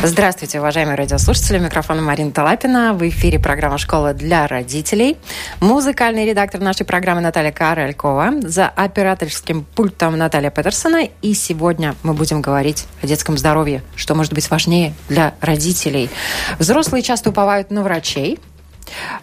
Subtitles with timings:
[0.00, 1.58] Здравствуйте, уважаемые радиослушатели.
[1.58, 2.94] Микрофон Марина Талапина.
[2.94, 5.16] В эфире программа «Школа для родителей».
[5.58, 8.42] Музыкальный редактор нашей программы Наталья Каралькова.
[8.42, 11.08] За операторским пультом Наталья Петерсона.
[11.20, 13.82] И сегодня мы будем говорить о детском здоровье.
[13.96, 16.10] Что может быть важнее для родителей.
[16.60, 18.38] Взрослые часто уповают на врачей,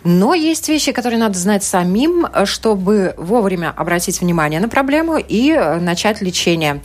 [0.03, 5.79] но есть вещи, которые надо знать самим, чтобы вовремя обратить внимание на проблему и э,
[5.79, 6.81] начать лечение.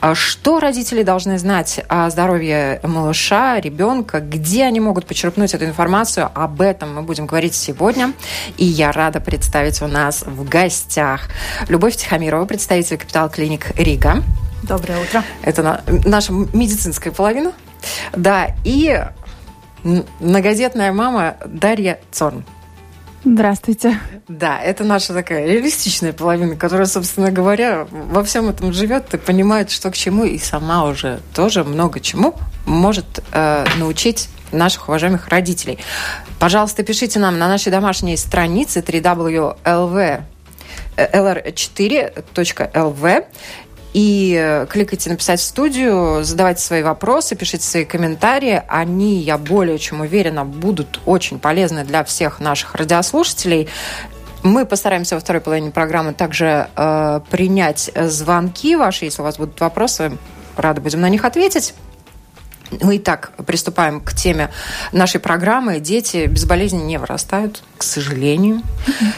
[0.00, 6.30] А что родители должны знать о здоровье малыша, ребенка, где они могут почерпнуть эту информацию,
[6.34, 8.12] об этом мы будем говорить сегодня.
[8.56, 11.28] И я рада представить у нас в гостях
[11.68, 14.22] Любовь Тихомирова, представитель Капитал Клиник Рига.
[14.62, 15.24] Доброе утро.
[15.42, 17.52] Это наша медицинская половина.
[18.12, 19.04] Да, и
[19.84, 22.44] многодетная мама Дарья Цорн.
[23.24, 24.00] Здравствуйте.
[24.26, 29.70] Да, это наша такая реалистичная половина, которая, собственно говоря, во всем этом живет и понимает,
[29.70, 32.34] что к чему, и сама уже тоже много чему
[32.66, 35.78] может э, научить наших уважаемых родителей.
[36.40, 40.24] Пожалуйста, пишите нам на нашей домашней странице www
[40.96, 43.24] lr4.lv
[43.92, 48.62] и э, кликайте «Написать в студию», задавайте свои вопросы, пишите свои комментарии.
[48.68, 53.68] Они, я более чем уверена, будут очень полезны для всех наших радиослушателей.
[54.42, 59.04] Мы постараемся во второй половине программы также э, принять звонки ваши.
[59.04, 60.16] Если у вас будут вопросы,
[60.56, 61.74] рады будем на них ответить.
[62.80, 64.50] Мы и так приступаем к теме
[64.92, 65.78] нашей программы.
[65.78, 68.62] Дети без болезни не вырастают, к сожалению.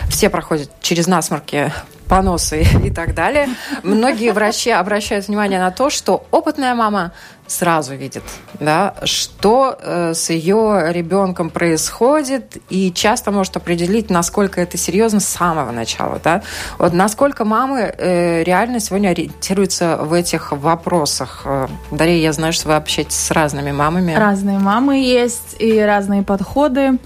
[0.09, 1.73] Все проходят через насморки
[2.15, 3.49] поносы и так далее.
[3.83, 7.13] Многие врачи обращают внимание на то, что опытная мама
[7.47, 8.23] сразу видит,
[8.61, 15.27] да, что э, с ее ребенком происходит, и часто может определить, насколько это серьезно с
[15.27, 16.21] самого начала.
[16.23, 16.43] Да?
[16.79, 21.43] Вот насколько мамы э, реально сегодня ориентируются в этих вопросах.
[21.45, 24.15] Э, Дарья, я знаю, что вы общаетесь с разными мамами.
[24.15, 26.99] Разные мамы есть и разные подходы.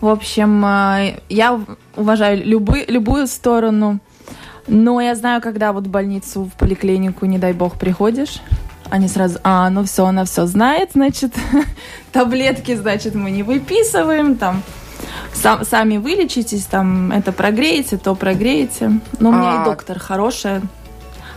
[0.00, 1.60] В общем, э, я
[1.96, 3.98] уважаю любы, любую сторону.
[4.72, 8.40] Но я знаю, когда вот в больницу, в поликлинику, не дай бог, приходишь,
[8.88, 11.34] они сразу, а, ну все, она все знает, значит,
[12.12, 14.62] таблетки, значит, мы не выписываем, там,
[15.32, 19.00] сам, сами вылечитесь, там, это прогреете, то прогреете.
[19.18, 19.62] Но у меня а...
[19.62, 20.62] и доктор хорошая,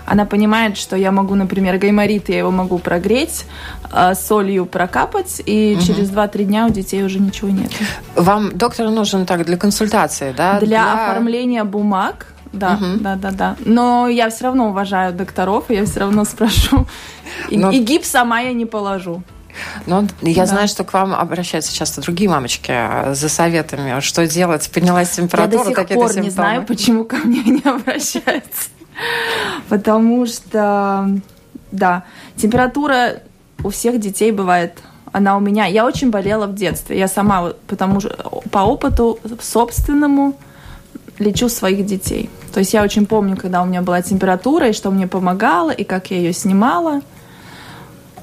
[0.06, 3.46] она понимает, что я могу, например, гайморит, я его могу прогреть,
[3.92, 5.84] э, солью прокапать, и угу.
[5.84, 7.72] через 2-3 дня у детей уже ничего нет.
[8.16, 10.60] Вам доктор нужен так для консультации, да?
[10.60, 10.94] Для, для...
[10.94, 13.00] оформления бумаг, да, угу.
[13.00, 13.56] да, да, да.
[13.66, 16.86] Но я все равно уважаю докторов, я все равно спрошу.
[17.50, 17.72] И, Но...
[17.72, 19.24] и гипс сама я не положу.
[19.86, 20.46] Ну, я да.
[20.46, 25.70] знаю, что к вам обращаются часто другие мамочки а, за советами, что делать, поднялась температура,
[25.70, 28.70] Я до сих пор не знаю, почему ко мне не обращаются.
[29.70, 31.10] Потому что,
[31.72, 32.04] да,
[32.36, 33.22] температура
[33.64, 34.80] у всех детей бывает
[35.12, 35.66] она у меня.
[35.66, 36.98] Я очень болела в детстве.
[36.98, 40.36] Я сама, потому что по опыту собственному
[41.20, 42.30] лечу своих детей.
[42.54, 45.84] То есть я очень помню, когда у меня была температура, и что мне помогало, и
[45.84, 47.02] как я ее снимала.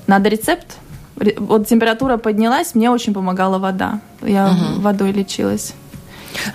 [0.06, 0.76] Надо рецепт?
[1.38, 4.00] Вот температура поднялась, мне очень помогала вода.
[4.22, 4.80] Я угу.
[4.80, 5.74] водой лечилась.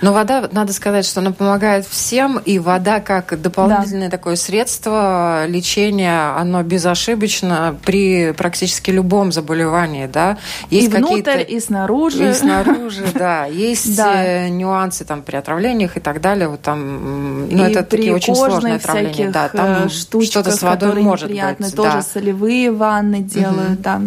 [0.02, 4.18] Но вода, надо сказать, что она помогает всем, и вода как дополнительное да.
[4.18, 10.38] такое средство лечения, оно безошибочно при практически любом заболевании, да.
[10.70, 12.30] Есть и внутрь, и снаружи.
[12.30, 13.46] И снаружи, да.
[13.46, 16.48] Есть э, нюансы там при отравлениях и так далее.
[16.48, 19.32] Вот там, ну, это такие очень сложные отравления.
[19.32, 21.76] Да, там э, что-то с водой может быть.
[21.76, 24.02] Тоже солевые ванны делают, да.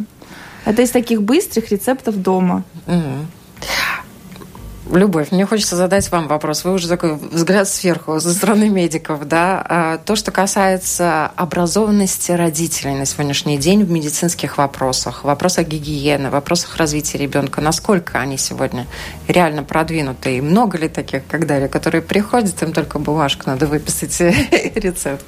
[0.65, 2.65] Это из таких быстрых рецептов дома.
[4.91, 6.65] Любовь, мне хочется задать вам вопрос.
[6.65, 9.63] Вы уже такой взгляд сверху, со стороны медиков, да.
[9.69, 16.77] А, то, что касается образованности родителей на сегодняшний день в медицинских вопросах, вопросах гигиены, вопросах
[16.79, 18.87] развития ребенка, насколько они сегодня
[19.27, 20.39] реально продвинуты?
[20.39, 24.19] И много ли таких, как Дарья, которые приходят, им только бумажку надо выписать
[24.75, 25.27] рецепт?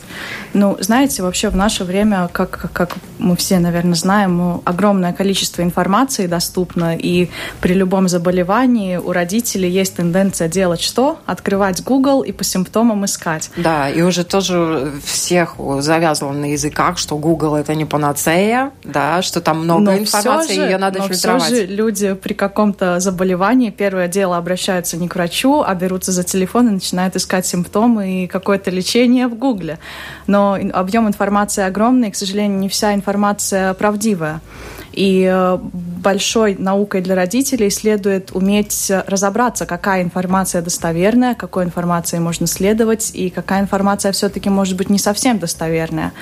[0.54, 6.26] Ну, знаете, вообще в наше время, как, как мы все, наверное, знаем, огромное количество информации
[6.26, 7.28] доступно, и
[7.60, 11.18] при любом заболевании у родителей родителей есть тенденция делать что?
[11.26, 13.50] Открывать Google и по симптомам искать.
[13.56, 19.40] Да, и уже тоже всех завязывал на языках, что Google это не панацея, да, что
[19.40, 21.42] там много но информации, же, ее надо но фильтровать.
[21.44, 26.22] Все же люди при каком-то заболевании первое дело обращаются не к врачу, а берутся за
[26.22, 29.78] телефон и начинают искать симптомы и какое-то лечение в Гугле.
[30.26, 34.40] Но объем информации огромный, и, к сожалению, не вся информация правдивая.
[34.92, 35.58] И э,
[36.00, 43.30] большой наукой для родителей следует уметь разобраться, какая информация достоверная, какой информации можно следовать, и
[43.30, 46.12] какая информация все-таки может быть не совсем достоверная.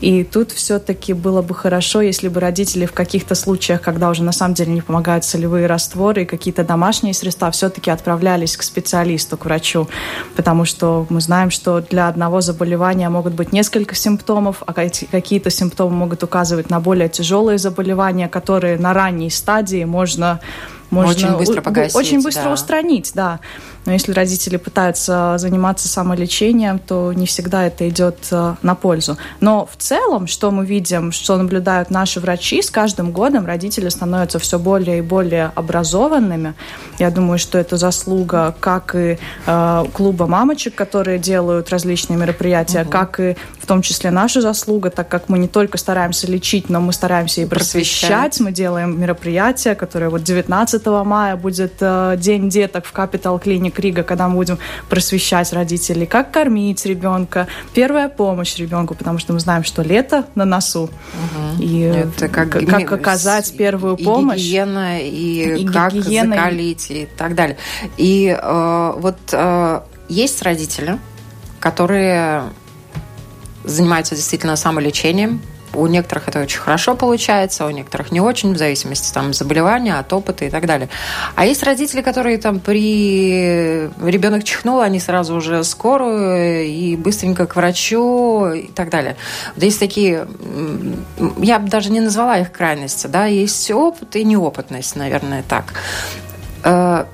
[0.00, 4.32] И тут все-таки было бы хорошо, если бы родители в каких-то случаях, когда уже на
[4.32, 9.44] самом деле не помогают солевые растворы и какие-то домашние средства, все-таки отправлялись к специалисту, к
[9.44, 9.88] врачу.
[10.36, 15.96] Потому что мы знаем, что для одного заболевания могут быть несколько симптомов, а какие-то симптомы
[15.96, 20.40] могут указывать на более тяжелые заболевания, которые на ранней стадии можно
[20.90, 22.52] можно очень быстро погасить, очень быстро да.
[22.52, 23.40] устранить, да.
[23.88, 29.16] Но если родители пытаются заниматься самолечением, то не всегда это идет э, на пользу.
[29.40, 34.38] Но в целом, что мы видим, что наблюдают наши врачи, с каждым годом родители становятся
[34.38, 36.52] все более и более образованными.
[36.98, 42.90] Я думаю, что это заслуга как и э, клуба мамочек, которые делают различные мероприятия, угу.
[42.90, 46.82] как и в том числе наша заслуга, так как мы не только стараемся лечить, но
[46.82, 48.10] мы стараемся и просвещать.
[48.10, 48.40] просвещать.
[48.40, 54.02] Мы делаем мероприятия, которые вот 19 мая будет э, День деток в Capital Clinic Рига,
[54.02, 54.58] когда мы будем
[54.88, 60.44] просвещать родителей, как кормить ребенка, первая помощь ребенку, потому что мы знаем, что лето на
[60.44, 60.84] носу.
[60.84, 61.62] Угу.
[61.62, 64.38] И Это как, как оказать первую и помощь.
[64.38, 67.56] Гигиена, и, и как гигиена, закалить, и так далее.
[67.96, 70.98] И э, вот э, есть родители,
[71.60, 72.44] которые
[73.64, 75.42] занимаются действительно самолечением,
[75.74, 80.12] у некоторых это очень хорошо получается, у некоторых не очень, в зависимости там, заболевания, от
[80.12, 80.88] опыта и так далее.
[81.34, 87.56] А есть родители, которые там при ребенок чихнул, они сразу уже скорую и быстренько к
[87.56, 89.16] врачу и так далее.
[89.54, 90.26] Вот есть такие,
[91.38, 95.74] я бы даже не назвала их крайности, да, есть опыт и неопытность, наверное, так.
[96.64, 97.04] Э,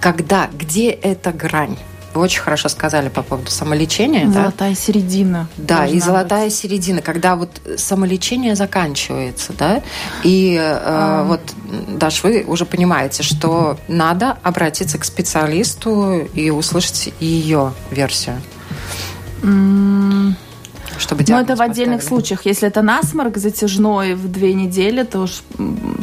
[0.00, 1.76] когда, где эта грань?
[2.14, 4.30] Вы очень хорошо сказали по поводу самолечения.
[4.30, 4.76] Золотая да?
[4.76, 5.48] середина.
[5.56, 6.54] Да, и золотая быть.
[6.54, 9.82] середина, когда вот самолечение заканчивается, да,
[10.22, 11.24] и э, а.
[11.24, 11.40] вот,
[11.88, 18.40] Даш, вы уже понимаете, что надо обратиться к специалисту и услышать ее версию.
[20.98, 22.20] Чтобы Но это в отдельных поставили.
[22.20, 22.46] случаях.
[22.46, 25.42] Если это насморк затяжной в две недели, то уж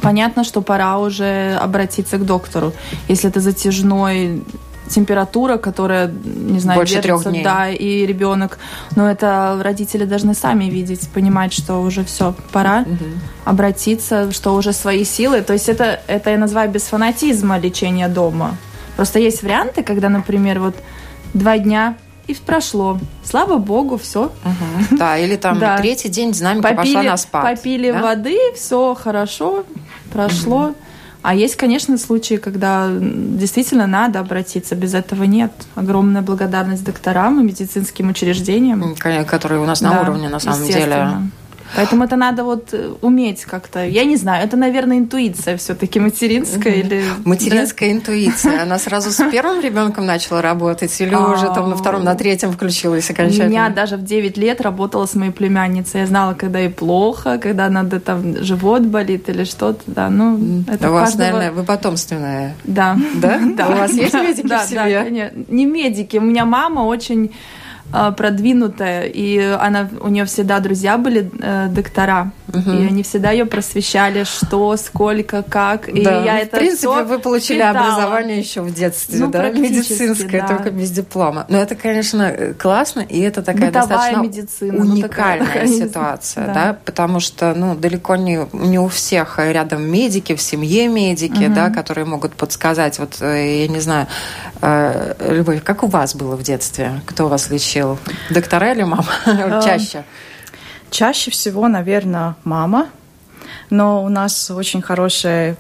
[0.01, 2.73] понятно, что пора уже обратиться к доктору.
[3.07, 4.44] Если это затяжной
[4.89, 7.44] температура, которая, не знаю, Больше держится, трех дней.
[7.44, 8.57] да, и ребенок.
[8.95, 13.06] Но это родители должны сами видеть, понимать, что уже все, пора угу.
[13.45, 15.41] обратиться, что уже свои силы.
[15.41, 18.57] То есть это, это я называю без фанатизма лечение дома.
[18.95, 20.75] Просто есть варианты, когда, например, вот
[21.33, 21.95] два дня
[22.27, 23.00] и прошло.
[23.24, 24.25] Слава богу, все.
[24.25, 24.97] Угу.
[24.97, 25.77] Да, или там да.
[25.77, 27.44] третий день динамика попили, пошла на спад.
[27.44, 28.01] Попили да?
[28.01, 29.63] воды, все хорошо,
[30.12, 30.65] прошло.
[30.65, 30.75] Угу.
[31.29, 35.51] А есть, конечно, случаи, когда действительно надо обратиться, без этого нет.
[35.75, 38.95] Огромная благодарность докторам и медицинским учреждениям.
[39.27, 41.21] Которые у нас на да, уровне, на самом деле.
[41.75, 43.86] Поэтому это надо вот э, уметь как-то.
[43.86, 46.80] Я не знаю, это, наверное, интуиция все-таки материнская угу.
[46.80, 47.04] или.
[47.25, 47.95] Материнская да?
[47.95, 48.63] интуиция.
[48.63, 53.10] Она сразу с первым ребенком начала работать или уже там на втором, на третьем включилась
[53.10, 53.48] окончательно?
[53.48, 56.01] У меня даже в 9 лет работала с моей племянницей.
[56.01, 59.82] Я знала, когда ей плохо, когда надо там живот болит или что-то.
[59.88, 62.55] Да, ну, это У вас, наверное, вы потомственная.
[62.63, 62.98] Да.
[63.15, 63.39] Да?
[63.60, 63.67] Да.
[63.67, 65.32] У вас есть медики в себе?
[65.34, 65.43] Да.
[65.48, 66.17] Не медики.
[66.17, 67.32] У меня мама очень
[67.91, 72.72] продвинутая, и она, у нее всегда друзья были э, доктора, угу.
[72.72, 75.89] и они всегда ее просвещали, что, сколько, как.
[75.89, 76.24] И да.
[76.24, 77.79] я это в принципе, вы получили питала.
[77.79, 80.48] образование еще в детстве, ну, да, медицинское, да.
[80.48, 81.46] только без диплома.
[81.50, 86.48] Но это, конечно, классно, и это такая Бытовая достаточно медицина, ну, уникальная ну, такая, ситуация,
[86.48, 86.53] да.
[86.53, 91.55] да, потому что, ну, далеко не, не у всех рядом медики, в семье медики, угу.
[91.55, 94.08] да, которые могут подсказать, вот, э, я не знаю,
[94.62, 97.01] э, Любовь, как у вас было в детстве?
[97.05, 97.78] Кто вас лечил?
[97.79, 97.98] Лечил?
[98.29, 99.05] Доктора или мама?
[99.25, 100.03] Эм, чаще?
[100.89, 102.89] Чаще всего, наверное, мама.
[103.69, 105.57] Но у нас очень хорошая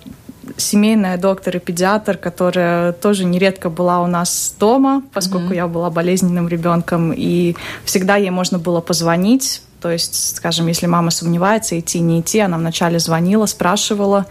[0.57, 5.57] семейная доктор и педиатр, которая тоже нередко была у нас дома, поскольку mm-hmm.
[5.57, 9.61] я была болезненным ребенком, и всегда ей можно было позвонить.
[9.79, 14.25] То есть, скажем, если мама сомневается, идти, не идти, она вначале звонила, спрашивала,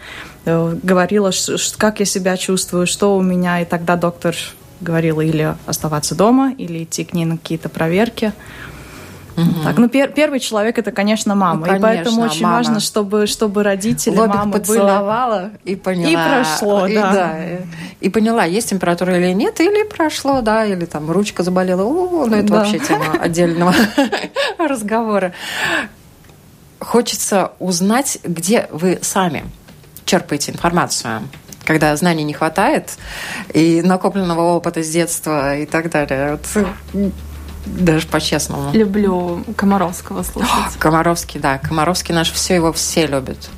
[0.45, 1.31] э, говорила,
[1.79, 4.35] как я себя чувствую, что у меня, и тогда доктор
[4.81, 8.33] говорила или оставаться дома, или идти к ней на какие-то проверки.
[9.39, 9.63] Угу.
[9.63, 12.57] Так, ну пер первый человек это, конечно, мама, ну, конечно, и поэтому очень мама.
[12.57, 15.75] важно, чтобы чтобы родители, Лобик мамы поцеловала были...
[15.75, 16.11] и поняла.
[16.11, 17.13] И прошло, и, да.
[17.13, 17.37] да.
[18.01, 21.85] И поняла, есть температура или нет, или прошло, да, или там ручка заболела.
[21.85, 22.55] О, ну это да.
[22.57, 23.75] вообще тема отдельного
[24.59, 25.33] разговора.
[26.81, 29.45] Хочется узнать, где вы сами
[30.05, 31.23] черпаете информацию
[31.69, 32.97] когда знаний не хватает,
[33.53, 36.39] и накопленного опыта с детства и так далее.
[36.55, 37.11] Вот,
[37.67, 38.73] даже по-честному.
[38.73, 40.51] Люблю Комаровского слушать.
[40.51, 41.59] О, Комаровский, да.
[41.59, 43.51] Комаровский наш все, его все любят.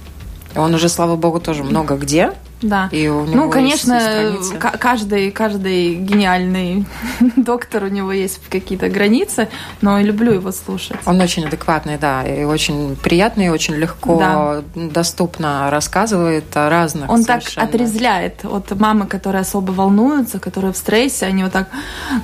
[0.57, 2.33] Он уже, слава богу, тоже много где.
[2.63, 2.89] Да.
[2.93, 4.37] И у него ну, конечно,
[4.79, 6.85] каждый, каждый гениальный
[7.37, 9.49] доктор, у него есть какие-то границы,
[9.81, 10.97] но я люблю его слушать.
[11.07, 14.63] Он очень адекватный, да, и очень приятный, и очень легко, да.
[14.75, 17.67] доступно рассказывает о разных Он совершенно.
[17.67, 21.69] так отрезляет от мамы, которые особо волнуются, которые в стрессе, они вот так,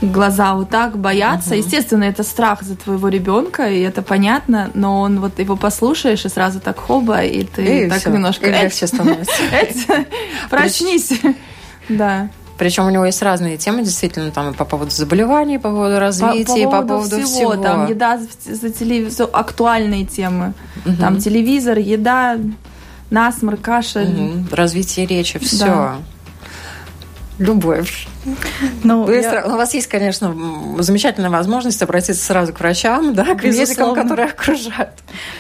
[0.03, 1.51] глаза вот так боятся.
[1.51, 1.59] Угу.
[1.59, 6.29] Естественно, это страх за твоего ребенка, и это понятно, но он вот его послушаешь, и
[6.29, 8.11] сразу так хоба, и ты и так все.
[8.11, 8.47] немножко...
[8.47, 9.33] И легче становится.
[10.51, 11.13] Проснись.
[11.89, 12.29] Да.
[12.59, 16.81] Причем у него есть разные темы, действительно, там по поводу заболеваний, по поводу развития, по,
[16.81, 17.63] по, поводу, по поводу всего, всего.
[17.63, 20.55] Там еда за телевизор, актуальные темы.
[20.87, 20.97] Угу.
[20.97, 22.39] Там телевизор, еда,
[23.11, 24.09] насморк, кашель.
[24.09, 24.57] Угу.
[24.57, 25.67] Развитие речи, все.
[25.67, 25.97] Да.
[27.39, 28.09] Любовь.
[28.83, 29.41] Ну, Быстро.
[29.41, 29.47] Я...
[29.47, 30.35] У вас есть, конечно,
[30.79, 34.95] замечательная возможность обратиться сразу к врачам, да, к медикам, которые окружают.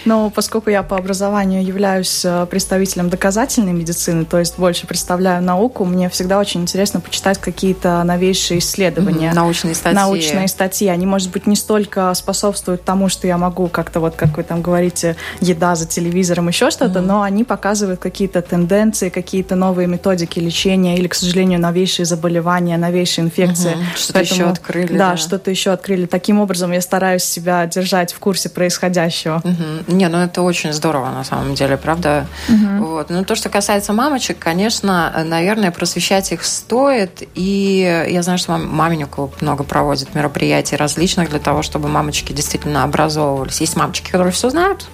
[0.04, 5.84] Но поскольку я по образованию являюсь э, представителем доказательной медицины, то есть больше представляю науку,
[5.84, 9.30] мне всегда очень интересно почитать какие-то новейшие исследования.
[9.30, 9.34] Mm-hmm.
[9.34, 9.96] Научные статьи.
[9.96, 10.88] Научные статьи.
[10.88, 14.62] Они, может быть, не столько способствуют тому, что я могу как-то вот, как вы там
[14.62, 17.06] говорите, еда за телевизором, еще что-то, mm-hmm.
[17.06, 22.76] но они показывают какие-то тенденции, какие-то новые методики лечения или, к сожалению, новейшие заболевания заболевания,
[22.76, 23.74] новейшие инфекции.
[23.74, 24.96] Угу, что-то еще открыли.
[24.96, 25.16] Да, да.
[25.16, 26.06] что-то еще открыли.
[26.06, 29.42] Таким образом я стараюсь себя держать в курсе происходящего.
[29.44, 29.94] Угу.
[29.94, 32.26] Не, ну это очень здорово на самом деле, правда.
[32.48, 32.84] Угу.
[32.86, 33.10] Вот.
[33.10, 37.22] Ну то, что касается мамочек, конечно, наверное, просвещать их стоит.
[37.34, 43.60] И я знаю, что маменьку много проводит мероприятий различных для того, чтобы мамочки действительно образовывались.
[43.60, 44.86] Есть мамочки, которые все знают,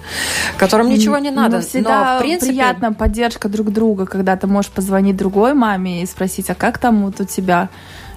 [0.57, 1.57] которым ничего не надо.
[1.57, 2.51] Но всегда Но, в принципе...
[2.51, 7.03] приятно поддержка друг друга, когда ты можешь позвонить другой маме и спросить, а как там
[7.05, 7.69] вот у тебя?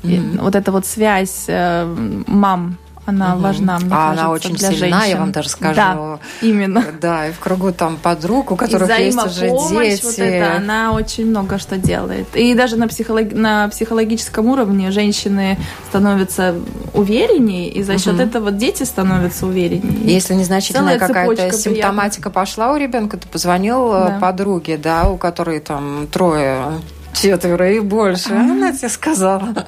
[0.02, 0.42] Mm-hmm.
[0.42, 3.42] вот эта вот связь э, мам она угу.
[3.42, 5.10] важна, мне а кажется, она очень для сильна, женщин.
[5.10, 5.76] я вам даже скажу.
[5.76, 6.84] Да, именно.
[7.00, 10.04] Да, и в кругу там подруг, у которых и есть уже дети.
[10.04, 12.26] Вот это, она очень много что делает.
[12.34, 13.32] И даже на, психолог...
[13.32, 15.56] на психологическом уровне женщины
[15.88, 16.56] становятся
[16.94, 18.22] увереннее, и за счет угу.
[18.22, 20.12] этого дети становятся увереннее.
[20.12, 22.40] Если незначительная какая-то симптоматика приятна.
[22.40, 24.18] пошла у ребенка, ты позвонил э, да.
[24.20, 26.80] подруге, да, у которой там трое
[27.20, 28.32] четверо и больше.
[28.32, 29.66] Она тебе сказала.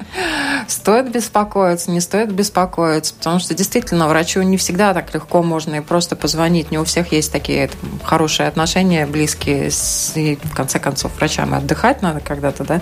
[0.67, 5.79] Стоит беспокоиться, не стоит беспокоиться, потому что действительно врачу не всегда так легко можно и
[5.81, 6.71] просто позвонить.
[6.71, 9.71] Не у всех есть такие там, хорошие отношения, близкие.
[9.71, 12.81] С, и в конце концов врачам отдыхать надо когда-то, да?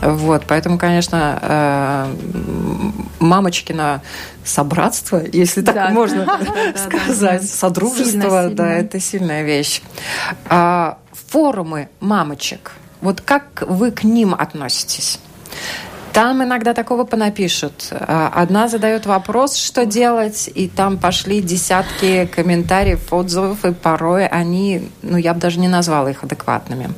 [0.00, 2.12] Вот, поэтому, конечно, э,
[3.20, 4.02] мамочкина
[4.44, 5.88] собратство, если так да.
[5.90, 6.26] можно
[6.76, 9.80] сказать, содружество, да, это сильная вещь.
[10.48, 12.72] А, форумы мамочек–
[13.04, 15.20] вот как вы к ним относитесь?
[16.14, 17.88] Там иногда такого понапишут.
[17.90, 24.88] А, одна задает вопрос, что делать, и там пошли десятки комментариев, отзывов, и порой они,
[25.02, 26.90] ну, я бы даже не назвала их адекватными.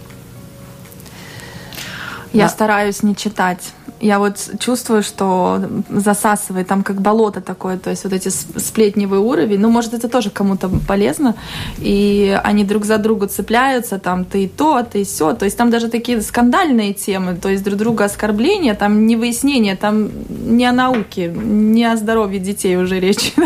[2.32, 2.48] Я да.
[2.50, 8.12] стараюсь не читать я вот чувствую, что засасывает там как болото такое, то есть вот
[8.12, 9.58] эти сплетневый уровень.
[9.58, 11.34] Ну, может, это тоже кому-то полезно.
[11.78, 15.32] И они друг за друга цепляются, там ты то, ты все.
[15.32, 19.76] То есть там даже такие скандальные темы, то есть друг друга оскорбления, там не выяснение,
[19.76, 23.34] там не о науке, не о здоровье детей уже речь.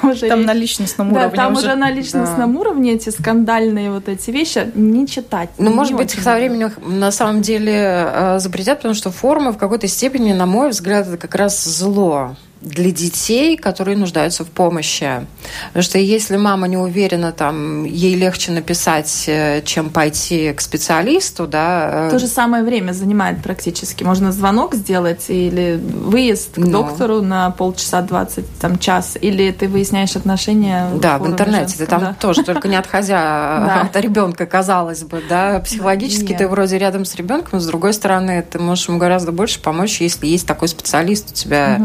[0.00, 0.46] Там, уже там речь...
[0.46, 1.36] на личностном да, уровне.
[1.36, 2.60] Там уже, уже на личностном да.
[2.60, 5.50] уровне эти скандальные вот эти вещи не читать.
[5.58, 9.88] Ну, может быть, со временем на самом деле э, запретят, потому что формы в какой-то
[9.90, 15.26] степени, на мой взгляд, это как раз зло для детей, которые нуждаются в помощи.
[15.68, 21.46] Потому что если мама не уверена, там, ей легче написать, э, чем пойти к специалисту,
[21.46, 22.08] да.
[22.08, 24.04] Э, То же самое время занимает практически.
[24.04, 26.82] Можно звонок сделать или выезд к Но.
[26.82, 31.60] Доктору на полчаса, 20, там, час, или ты выясняешь отношения Да, в, интернете.
[31.78, 32.16] Женском, ты там да.
[32.20, 35.60] тоже, только не отходя от ребенка, казалось бы, да.
[35.60, 39.60] Психологически ты вроде рядом с ребенком, но с другой стороны, ты можешь ему гораздо больше
[39.60, 41.80] помочь, если есть такой специалист у тебя.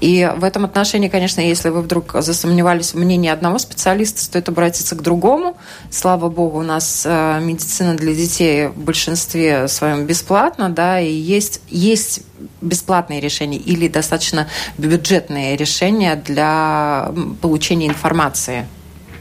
[0.00, 4.48] И И в этом отношении, конечно, если вы вдруг засомневались в мнении одного специалиста, стоит
[4.48, 5.58] обратиться к другому.
[5.90, 11.60] Слава богу, у нас э, медицина для детей в большинстве своем бесплатна, да, и есть,
[11.68, 12.22] есть
[12.62, 18.66] бесплатные решения или достаточно бюджетные решения для получения информации.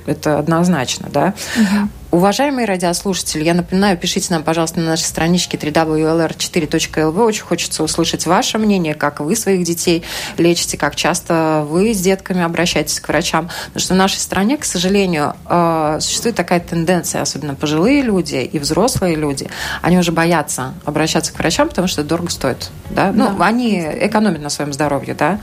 [0.06, 1.34] Это однозначно, да.
[1.56, 1.90] Угу.
[2.16, 7.26] Уважаемые радиослушатели, я напоминаю, пишите нам, пожалуйста, на нашей страничке www.lr4.lv.
[7.26, 10.02] Очень хочется услышать ваше мнение, как вы своих детей
[10.38, 13.50] лечите, как часто вы с детками обращаетесь к врачам.
[13.66, 18.60] Потому что в нашей стране, к сожалению, э, существует такая тенденция, особенно пожилые люди и
[18.60, 19.50] взрослые люди,
[19.82, 22.70] они уже боятся обращаться к врачам, потому что это дорого стоит.
[22.92, 23.12] Да?
[23.12, 23.46] Ну, да.
[23.46, 25.16] они экономят на своем здоровье.
[25.16, 25.42] Да?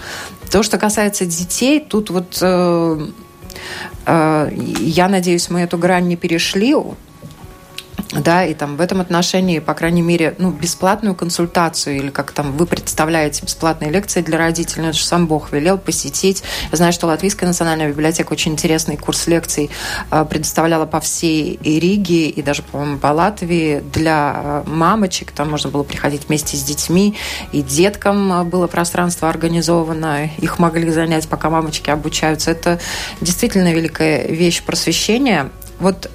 [0.51, 3.09] То, что касается детей, тут вот э,
[4.07, 6.75] я надеюсь, мы эту грань не перешли
[8.11, 12.53] да, и там в этом отношении, по крайней мере, ну, бесплатную консультацию или как там
[12.53, 16.43] вы представляете бесплатные лекции для родителей, ну, это же сам Бог велел посетить.
[16.71, 19.71] Я знаю, что Латвийская национальная библиотека очень интересный курс лекций
[20.11, 25.33] э, предоставляла по всей Риге и даже, по-моему, по Латвии для э, мамочек.
[25.33, 27.17] Там можно было приходить вместе с детьми,
[27.53, 32.51] и деткам было пространство организовано, их могли занять, пока мамочки обучаются.
[32.51, 32.79] Это
[33.21, 35.51] действительно великая вещь просвещения.
[35.79, 36.11] Вот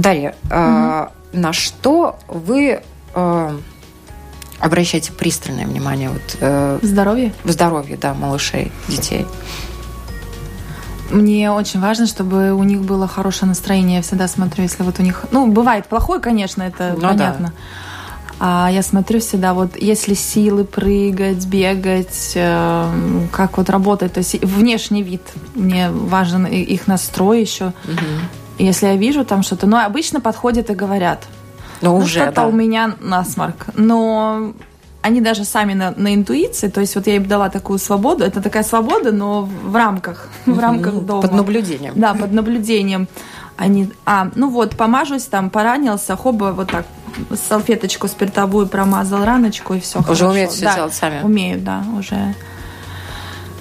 [0.00, 0.50] Дарья, угу.
[0.50, 2.82] э, на что вы
[3.14, 3.58] э,
[4.60, 6.10] обращаете пристальное внимание?
[6.10, 7.32] Вот, э, здоровье?
[7.44, 9.26] Здоровье, да, малышей, детей.
[11.10, 13.96] Мне очень важно, чтобы у них было хорошее настроение.
[13.96, 15.24] Я всегда смотрю, если вот у них...
[15.30, 17.46] Ну, бывает плохое, конечно, это ну, понятно.
[17.46, 17.52] Да.
[18.40, 24.40] А я смотрю всегда, вот если силы прыгать, бегать, э, как вот работает, то есть
[24.44, 25.22] внешний вид,
[25.54, 27.72] мне важен их настрой еще.
[27.84, 28.47] Угу.
[28.58, 31.26] Если я вижу там что-то, ну, обычно подходят и говорят.
[31.80, 32.46] Ну, ну уже, что-то да.
[32.46, 33.66] у меня насморк.
[33.74, 34.52] Но
[35.00, 38.42] они даже сами на, на интуиции, то есть вот я им дала такую свободу, это
[38.42, 41.22] такая свобода, но в рамках, в рамках дома.
[41.22, 41.92] Под наблюдением.
[41.96, 43.08] Да, под наблюдением.
[43.56, 46.84] Они, а, ну вот, помажусь, там, поранился, хоба, вот так,
[47.48, 50.30] салфеточку спиртовую промазал раночку, и все Уже хорошо.
[50.30, 51.22] умеют все да, делать сами?
[51.22, 52.34] Умеют, да, уже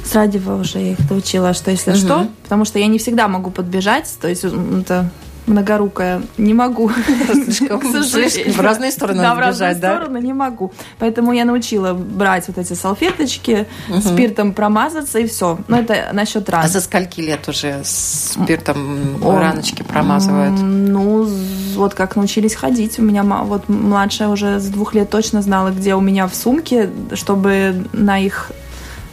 [0.08, 1.98] с радио уже я их научила, что если угу.
[2.00, 5.10] что, потому что я не всегда могу подбежать, то есть это
[5.48, 6.92] многорукая не могу.
[7.34, 10.72] Слишком, в разные стороны да, в разные стороны не могу.
[11.00, 13.66] Поэтому я научила брать вот эти салфеточки,
[14.02, 15.58] спиртом промазаться и все.
[15.68, 16.66] Но это насчет ран.
[16.66, 20.60] А за скольки лет уже спиртом раночки промазывают?
[20.62, 21.28] Ну,
[21.76, 23.00] вот как научились ходить.
[23.00, 26.90] У меня вот младшая уже с двух лет точно знала, где у меня в сумке,
[27.14, 28.52] чтобы на их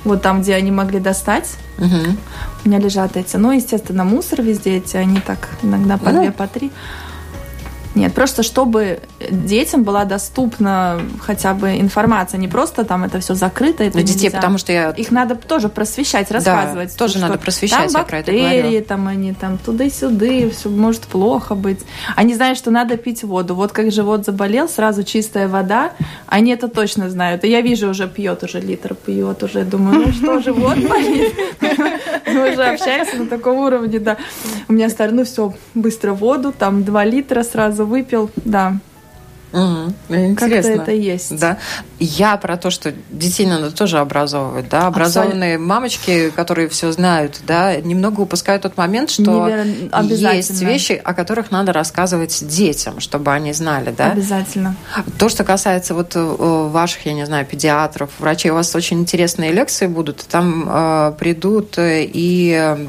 [0.05, 1.57] вот там, где они могли достать.
[1.79, 2.17] Угу.
[2.65, 3.37] У меня лежат эти.
[3.37, 6.21] Ну, естественно, мусор везде эти, они так иногда по ну.
[6.23, 6.71] две, по три.
[7.95, 13.85] Нет, просто чтобы детям была доступна хотя бы информация, не просто там это все закрыто.
[13.85, 14.91] Это Но детей, потому что я...
[14.91, 16.91] Их надо тоже просвещать, рассказывать.
[16.91, 21.81] Да, тоже надо просвещать, там бактерии, там они там туда-сюда, все может плохо быть.
[22.17, 23.55] Они знают, что надо пить воду.
[23.55, 25.93] Вот как живот заболел, сразу чистая вода.
[26.27, 27.45] Они это точно знают.
[27.45, 31.33] И я вижу, уже пьет, уже литр пьет, уже думаю, ну что, живот болит?
[32.27, 34.17] Мы уже общаемся на таком уровне, да.
[34.69, 38.79] У меня старый, ну все, быстро воду, там два литра сразу выпил, да.
[39.53, 39.95] Угу.
[40.09, 40.37] Интересно.
[40.37, 41.39] Как-то это есть.
[41.39, 41.59] Да.
[42.01, 44.89] Я про то, что детей надо тоже образовывать, да.
[44.89, 45.75] Образованные Абсолютно.
[45.75, 49.49] мамочки, которые все знают, да, немного упускают тот момент, что
[50.11, 54.11] есть вещи, о которых надо рассказывать детям, чтобы они знали, да.
[54.11, 54.75] Обязательно.
[55.19, 59.53] То, что касается вот э, ваших, я не знаю, педиатров, врачей, у вас очень интересные
[59.53, 62.87] лекции будут, там э, придут и Э,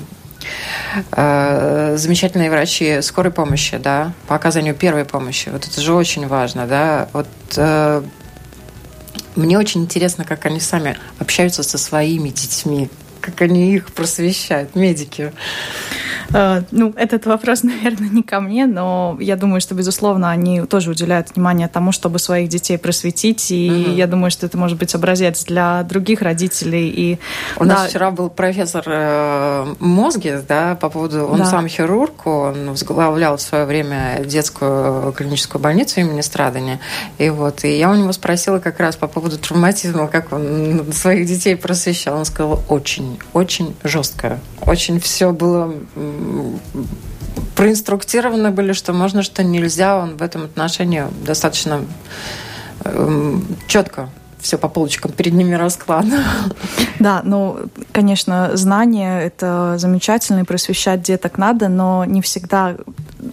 [1.12, 5.50] замечательные врачи скорой помощи, да, по оказанию первой помощи.
[5.50, 7.10] Вот это же очень важно, да.
[7.14, 7.28] Вот
[7.58, 8.04] э,
[9.36, 12.90] мне очень интересно, как они сами общаются со своими детьми,
[13.22, 15.34] как они их просвещают, медики.
[16.34, 20.92] Э, ну, этот вопрос, наверное, не ко мне, но я думаю, что, безусловно, они тоже
[20.92, 23.96] уделяют внимание тому, чтобы своих детей просветить, и mm-hmm.
[23.96, 26.90] я думаю, что это может быть образец для других родителей.
[26.90, 27.20] И,
[27.58, 31.46] У да, нас вчера был профессор э, Мозги, да, по поводу, он да.
[31.46, 36.80] сам хирург, он возглавлял в свое время детскую клиническую больницу имени Страдания,
[37.18, 41.28] и вот, и я у него спросила как раз по поводу травматизма, как он своих
[41.28, 45.74] детей просвещал, он сказал, очень, очень жестко, очень все было
[47.56, 49.98] проинструктированы были, что можно, что нельзя.
[49.98, 51.86] Он в этом отношении достаточно
[52.84, 54.10] эм, четко
[54.46, 56.20] все по полочкам перед ними раскладывал.
[56.98, 57.60] Да, ну,
[57.92, 62.78] конечно, знания— это замечательно, и просвещать деток надо, но не всегда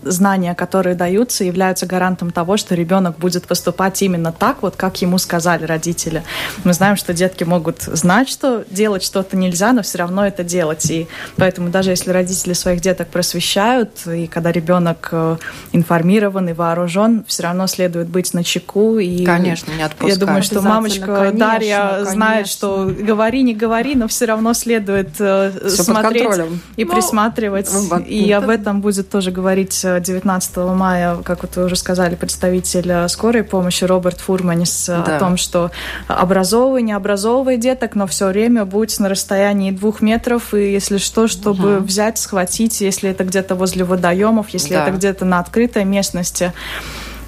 [0.03, 5.18] знания, которые даются, являются гарантом того, что ребенок будет поступать именно так, вот как ему
[5.18, 6.22] сказали родители.
[6.64, 10.90] Мы знаем, что детки могут знать, что делать что-то нельзя, но все равно это делать.
[10.90, 15.37] И поэтому даже если родители своих деток просвещают, и когда ребенок э,
[15.72, 18.98] информирован и вооружен, все равно следует быть на чеку.
[18.98, 20.18] И конечно, не отпускать.
[20.18, 20.61] Я думаю, что
[21.03, 22.12] мамочка конечно, Дарья конечно.
[22.12, 26.41] знает, что говори, не говори, но все равно следует э, все смотреть
[26.77, 27.71] и ну, присматривать.
[28.07, 33.09] И об этом будет тоже говорить 19 мая, как вот вы уже сказали, представитель э,
[33.09, 35.17] скорой помощи Роберт Фурманис да.
[35.17, 35.71] о том, что
[36.09, 41.29] образовывай, не образовывай деток, но все время будь на расстоянии двух метров, и если что,
[41.29, 41.85] чтобы угу.
[41.85, 44.85] взять, схватить, если это где-то возле водоемов, если да.
[44.85, 46.53] это где-то на открытой местности.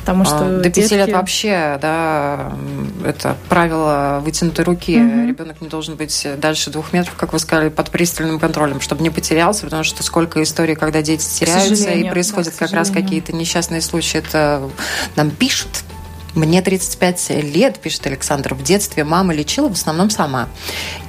[0.04, 0.94] Потому что а, до пяти детки...
[0.94, 2.52] лет вообще, да,
[3.06, 4.98] это правило вытянутой руки.
[4.98, 5.28] Угу.
[5.28, 9.08] Ребенок не должен быть дальше двух метров, как вы сказали, под пристальным контролем, чтобы не
[9.08, 13.80] потерялся, потому что сколько историй, когда дети теряются и происходят да, как раз какие-то несчастные
[13.80, 14.68] случаи, это
[15.16, 15.70] нам пишут.
[16.34, 20.48] Мне 35 лет, пишет Александр, в детстве мама лечила в основном сама.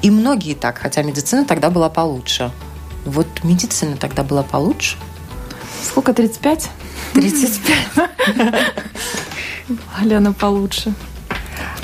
[0.03, 2.51] И многие так, хотя медицина тогда была получше.
[3.03, 4.95] Вот медицина тогда была получше.
[5.83, 6.69] Сколько, 35?
[7.15, 8.09] 35.
[10.01, 10.93] Алена получше.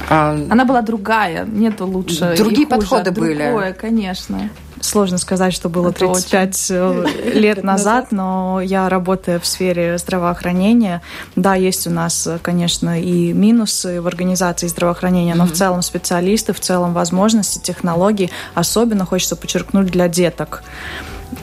[0.09, 2.35] А, Она была другая, нету лучше.
[2.37, 3.43] Другие подходы были.
[3.43, 4.49] Другое, конечно.
[4.81, 6.75] Сложно сказать, что было 35 очень...
[6.75, 11.01] Э, лет назад, но я работаю в сфере здравоохранения.
[11.35, 15.53] Да, есть у нас, конечно, и минусы в организации здравоохранения, но mm-hmm.
[15.53, 20.63] в целом специалисты, в целом возможности, технологии, особенно хочется подчеркнуть для деток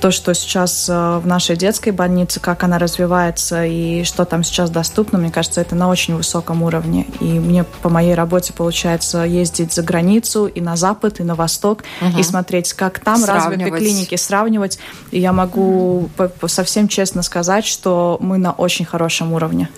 [0.01, 4.71] то, что сейчас э, в нашей детской больнице, как она развивается и что там сейчас
[4.71, 7.07] доступно, мне кажется, это на очень высоком уровне.
[7.21, 11.85] И мне по моей работе получается ездить за границу и на запад, и на восток,
[12.01, 12.19] угу.
[12.19, 14.79] и смотреть, как там развиты клиники, сравнивать.
[15.11, 16.11] И я могу
[16.47, 19.69] совсем честно сказать, что мы на очень хорошем уровне.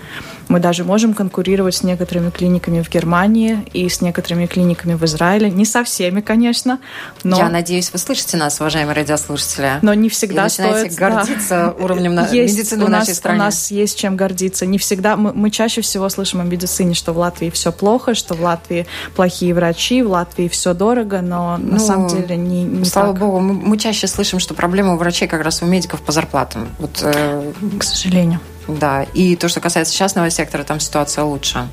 [0.51, 5.49] Мы даже можем конкурировать с некоторыми клиниками в Германии и с некоторыми клиниками в Израиле.
[5.49, 6.81] Не со всеми, конечно.
[7.23, 7.39] Но...
[7.39, 9.75] Я надеюсь, вы слышите нас, уважаемые радиослушатели.
[9.83, 10.95] Но не всегда и стоит...
[10.97, 11.85] гордиться да.
[11.85, 12.27] уровнем на...
[12.27, 13.39] есть, медицины у в нашей стране.
[13.39, 14.67] У нас есть чем гордиться.
[14.67, 15.17] Не всегда...
[15.17, 18.89] Мы, мы чаще всего слышим о медицине, что в Латвии все плохо, что в Латвии
[19.15, 23.21] плохие врачи, в Латвии все дорого, но ну, на самом деле не, не Слава так.
[23.21, 26.67] богу, мы, мы чаще слышим, что проблема у врачей как раз у медиков по зарплатам.
[26.81, 27.53] Вот, э...
[27.79, 28.41] К сожалению.
[28.79, 31.69] Да, и то, что касается частного сектора, там ситуация лучше.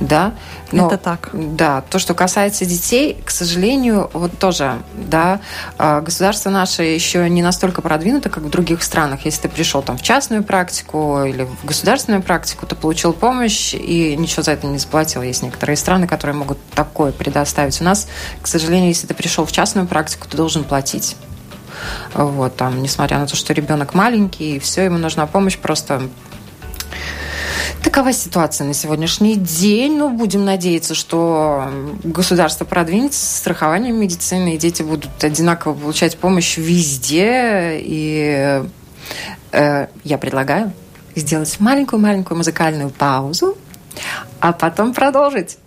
[0.00, 0.34] Да,
[0.72, 1.30] но, это так.
[1.32, 5.40] Да, то, что касается детей, к сожалению, вот тоже, да,
[5.78, 9.24] а, государство наше еще не настолько продвинуто, как в других странах.
[9.24, 14.16] Если ты пришел там в частную практику или в государственную практику, ты получил помощь и
[14.16, 15.22] ничего за это не заплатил.
[15.22, 17.80] Есть некоторые страны, которые могут такое предоставить.
[17.80, 18.08] У нас,
[18.42, 21.16] к сожалению, если ты пришел в частную практику, ты должен платить.
[22.14, 26.02] Вот, там, несмотря на то, что ребенок маленький, и все, ему нужна помощь, просто
[27.82, 29.96] Такова ситуация на сегодняшний день.
[29.96, 31.70] Ну, будем надеяться, что
[32.02, 37.78] государство продвинется с страхованием медицины, и дети будут одинаково получать помощь везде.
[37.78, 38.62] И
[39.52, 40.72] э, я предлагаю
[41.14, 43.56] сделать маленькую-маленькую музыкальную паузу,
[44.40, 45.58] а потом продолжить.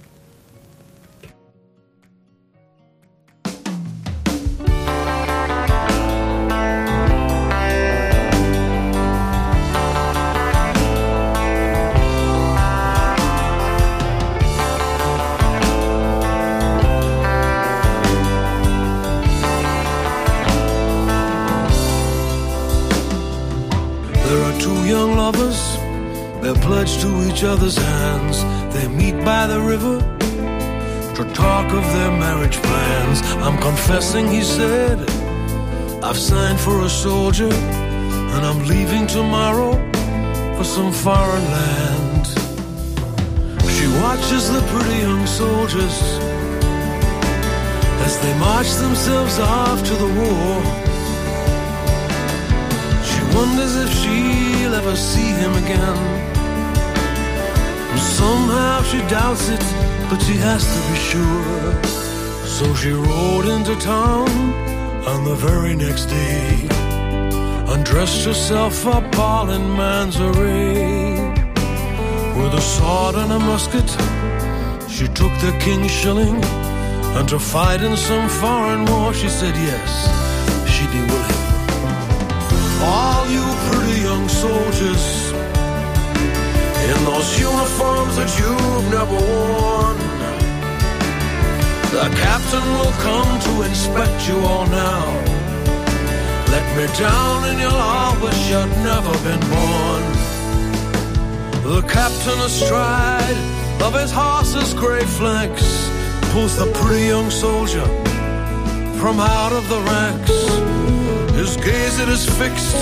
[27.39, 28.43] Each other's hands.
[28.73, 29.99] They meet by the river
[31.15, 33.21] to talk of their marriage plans.
[33.45, 34.99] I'm confessing, he said,
[36.03, 37.49] I've signed for a soldier
[38.33, 39.71] and I'm leaving tomorrow
[40.57, 42.27] for some foreign land.
[43.75, 45.97] She watches the pretty young soldiers
[48.05, 50.55] as they march themselves off to the war.
[53.09, 56.28] She wonders if she'll ever see him again.
[57.99, 59.63] Somehow she doubts it,
[60.09, 61.83] but she has to be sure.
[62.45, 64.29] So she rode into town
[65.05, 66.67] on the very next day.
[67.73, 71.13] Undressed herself up all in man's array.
[72.37, 73.89] With a sword and a musket,
[74.89, 76.43] she took the king's shilling.
[77.15, 79.89] And to fight in some foreign war, she said yes,
[80.71, 81.43] she'd be willing.
[82.81, 85.18] All you pretty young soldiers
[86.91, 89.97] in those uniforms that you've never worn.
[91.93, 95.03] The captain will come to inspect you all now.
[96.53, 98.15] Let me down and you'll all
[98.49, 100.03] you'd never been born.
[101.69, 103.39] The captain astride
[103.81, 105.67] of his horse's grey flanks
[106.31, 107.85] pulls the pretty young soldier
[108.99, 110.48] from out of the ranks.
[111.49, 112.75] His gaze it is fixed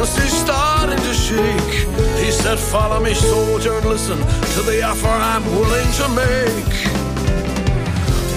[0.00, 1.74] as he's starting to shake.
[2.22, 6.74] He said, Follow me, soldier, and listen to the offer I'm willing to make.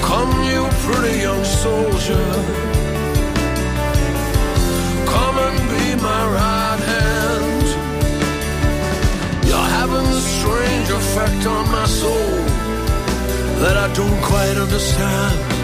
[0.01, 2.25] Come, you pretty young soldier.
[5.13, 7.67] Come and be my right hand.
[9.47, 12.33] You're having a strange effect on my soul
[13.61, 15.56] that I don't quite understand.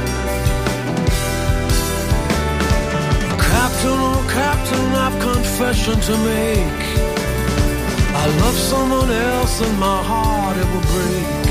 [3.84, 6.84] Captain, oh Captain, I've confession to make.
[8.16, 11.48] I love someone else and my heart it will break.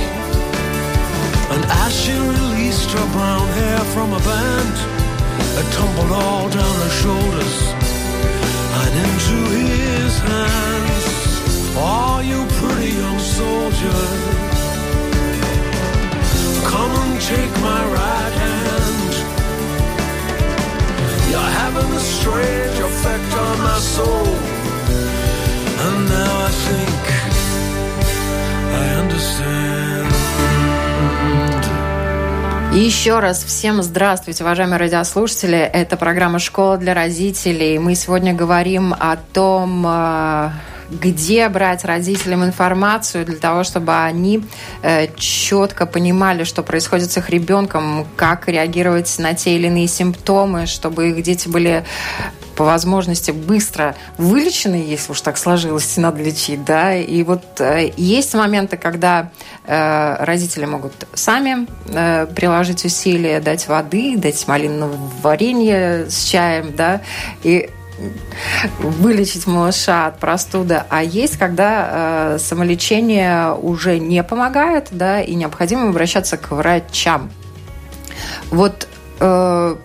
[1.53, 4.77] And as she released her brown hair from a band,
[5.61, 7.57] it tumbled all down her shoulders
[8.81, 11.05] and into his hands.
[11.77, 14.01] Oh, you pretty young soldier,
[16.73, 18.82] come and take my right hand.
[21.75, 24.27] Having a strange effect on my soul,
[25.85, 27.03] and now I think
[28.73, 29.73] I understand.
[32.75, 35.59] Еще раз всем здравствуйте, уважаемые радиослушатели.
[35.59, 37.79] Это программа «Школа для родителей».
[37.79, 40.51] Мы сегодня говорим о том, э,
[41.01, 44.45] где брать родителям информацию для того, чтобы они
[44.83, 50.67] э, четко понимали, что происходит с их ребенком, как реагировать на те или иные симптомы,
[50.67, 51.85] чтобы их дети были
[52.57, 56.95] по возможности быстро вылечены, если уж так сложилось, и надо лечить, да.
[56.95, 59.31] И вот э, есть моменты, когда
[59.65, 67.01] э, родители могут сами э, приложить усилия, дать воды, дать малиновое варенье с чаем, да,
[67.43, 67.71] и
[68.79, 75.89] вылечить малыша от простуды, а есть, когда э, самолечение уже не помогает, да, и необходимо
[75.89, 77.31] обращаться к врачам.
[78.51, 78.89] Вот
[79.21, 79.77] э,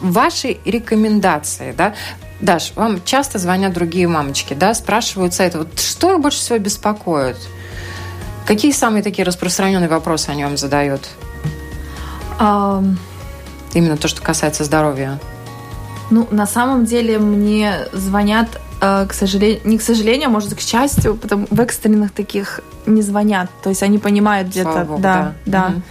[0.00, 1.94] ваши рекомендации, да,
[2.40, 7.38] Даш, вам часто звонят другие мамочки, да, спрашивают сайта, вот что их больше всего беспокоит?
[8.46, 11.08] Какие самые такие распространенные вопросы они вам задают?
[12.38, 12.98] Ам,
[13.76, 15.20] Именно то, что касается здоровья.
[16.10, 20.60] Ну, на самом деле мне звонят, э, к сожалению, не к сожалению, а может, к
[20.60, 23.50] счастью, потому в экстренных таких не звонят.
[23.62, 25.34] То есть они понимают где-то, да, да.
[25.46, 25.68] да.
[25.68, 25.82] Мгм.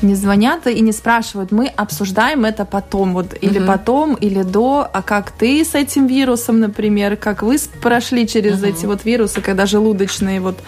[0.00, 3.66] Не звонят и не спрашивают, мы обсуждаем это потом, вот или Мгм.
[3.66, 8.86] потом, или до, а как ты с этим вирусом, например, как вы прошли через эти
[8.86, 10.58] вот вирусы, когда желудочные вот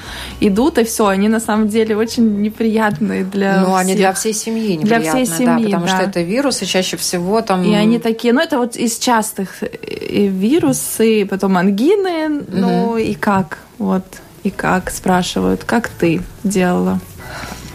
[0.40, 3.98] идут, и все, они на самом деле очень неприятные для Ну, они всех.
[3.98, 5.88] для всей семьи Для неприятны, всей семьи, да, потому да.
[5.88, 7.62] что это вирусы чаще всего там...
[7.62, 13.58] И они такие, ну это вот из частых э, вирусы, потом ангины, ну и как,
[13.78, 14.04] вот,
[14.42, 16.98] и как, спрашивают, как ты делала?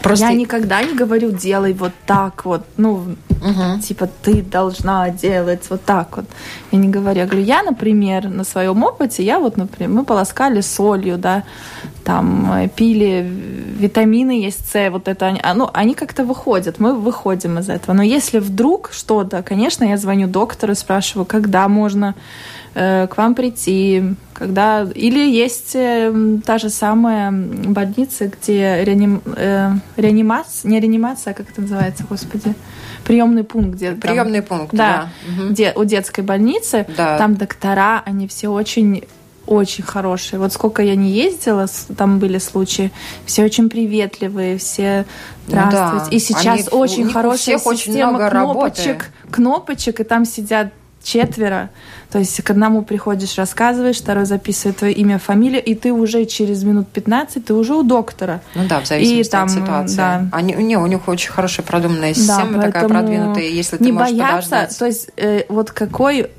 [0.06, 0.26] Просто...
[0.26, 3.80] Я никогда не говорю, делай вот так вот, ну, Мгм.
[3.80, 6.26] типа ты должна делать вот так вот.
[6.72, 10.60] Я не говорю, я говорю, я, например, на своем опыте, я вот, например, мы полоскали
[10.60, 11.42] солью, да,
[12.06, 13.28] там э, пили
[13.78, 17.96] витамины есть С, вот это, они, а, ну, они как-то выходят, мы выходим из этого.
[17.96, 22.14] Но если вдруг что-то, конечно, я звоню доктору, спрашиваю, когда можно
[22.74, 24.86] э, к вам прийти, когда...
[24.94, 29.20] Или есть э, та же самая больница, где реаним...
[29.96, 32.54] реанимация, не реанимация, а как это называется, господи,
[33.26, 35.32] приемный пункт, где там- Приемный пункт, да, да.
[35.42, 35.52] Мгм.
[35.52, 37.18] где у детской больницы, Да.
[37.18, 39.04] там доктора, они все очень
[39.46, 40.40] очень хорошие.
[40.40, 42.90] Вот сколько я не ездила, там были случаи,
[43.26, 45.04] все очень приветливые, все
[45.46, 45.66] Ну да.
[45.70, 46.16] здравствуйте.
[46.16, 49.04] И сейчас Они- очень хорошая всех очень система много кнопочек, работы.
[49.30, 50.72] кнопочек, и там сидят
[51.06, 51.70] четверо.
[52.10, 56.64] То есть к одному приходишь, рассказываешь, второй записывает твое имя, фамилию, и ты уже через
[56.64, 58.40] минут 15, ты уже у доктора.
[58.54, 59.96] Ну да, в зависимости там, от ситуации.
[59.96, 60.28] да.
[60.32, 63.44] Они, не, у них очень хорошая продуманная система, такая поэтому продвинутая.
[63.44, 64.78] Если ты не можешь бояться, подождать.
[64.78, 66.30] то есть э, вот какой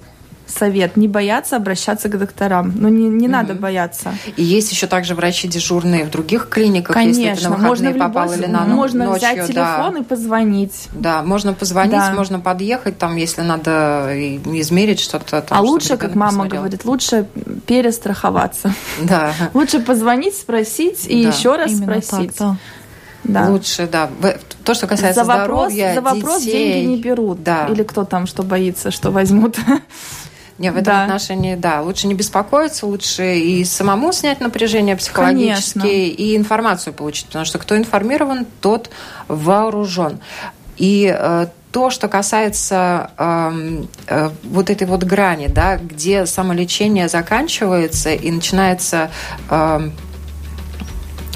[0.48, 0.98] совет?
[0.98, 2.74] Не бояться обращаться к докторам.
[2.76, 4.14] Ну не, не надо бояться.
[4.36, 7.94] И есть еще также врачи дежурные в других клиниках, если ты Конечно, на можно выходные
[7.94, 9.18] любой попал с- или на ну- можно ночью.
[9.18, 9.78] взять да.
[9.78, 10.88] телефон и позвонить.
[10.94, 12.14] Да, можно позвонить, Да.
[12.14, 15.42] можно подъехать, там, если надо измерить что-то.
[15.42, 16.62] там, а лучше, как мама посмотрел.
[16.62, 17.28] говорит, лучше
[17.66, 18.74] перестраховаться.
[19.02, 19.34] Да.
[19.54, 21.30] Лучше позвонить, спросить и Да.
[21.30, 22.36] еще раз Именно спросить.
[22.36, 22.58] так, да.
[23.24, 23.50] Да.
[23.50, 24.10] Лучше, да.
[24.64, 27.44] То, что касается за вопрос, здоровья, за вопрос детей, деньги не берут.
[27.44, 27.68] Да.
[27.68, 29.58] Или кто там что боится, что возьмут.
[30.58, 31.04] Не, в этом Да.
[31.04, 35.88] отношении, да, лучше не беспокоиться, лучше и самому снять напряжение психологически, Конечно.
[35.88, 38.90] и информацию получить, потому что кто информирован, тот
[39.28, 40.20] вооружен.
[40.78, 48.12] И э, то, что касается эм, э, вот этой вот грани, да, где самолечение заканчивается
[48.14, 49.12] и начинается
[49.50, 49.94] эм,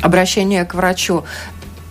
[0.01, 1.23] обращение к врачу.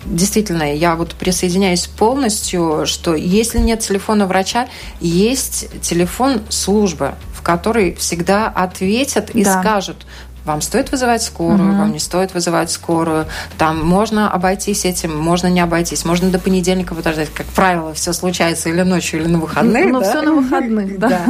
[0.04, 4.68] Действительно, я вот присоединяюсь полностью, что если нет телефона врача,
[5.00, 9.60] есть телефон службы, в которой всегда ответят и да.
[9.60, 10.06] скажут,
[10.44, 11.78] вам стоит вызывать скорую, угу.
[11.78, 13.26] вам не стоит вызывать скорую.
[13.58, 17.30] Там можно обойтись этим, можно не обойтись, можно до понедельника подождать.
[17.32, 19.86] Как правило, все случается или ночью, или на выходных.
[19.86, 21.20] Ну, все на выходных, да.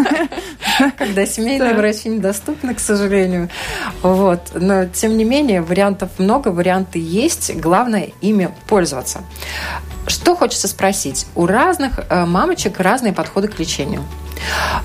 [0.99, 3.49] Когда семейные врачи недоступны, к сожалению.
[4.03, 4.53] Вот.
[4.55, 7.55] Но, тем не менее, вариантов много, варианты есть.
[7.57, 9.21] Главное ими пользоваться.
[10.07, 11.27] Что хочется спросить?
[11.35, 14.03] У разных э, мамочек разные подходы к лечению.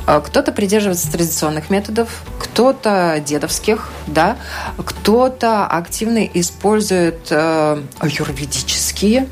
[0.08, 4.38] Э, кто-то придерживается традиционных методов, кто-то дедовских, да,
[4.78, 9.28] кто-то активно использует э, аюрведические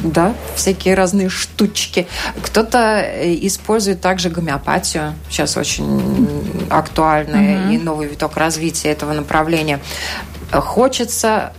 [0.00, 2.06] да, всякие разные штучки.
[2.42, 7.74] Кто-то э, использует также гомеопатию, сейчас очень актуальный mm-hmm.
[7.74, 9.80] и новый виток развития этого направления.
[10.52, 11.52] Хочется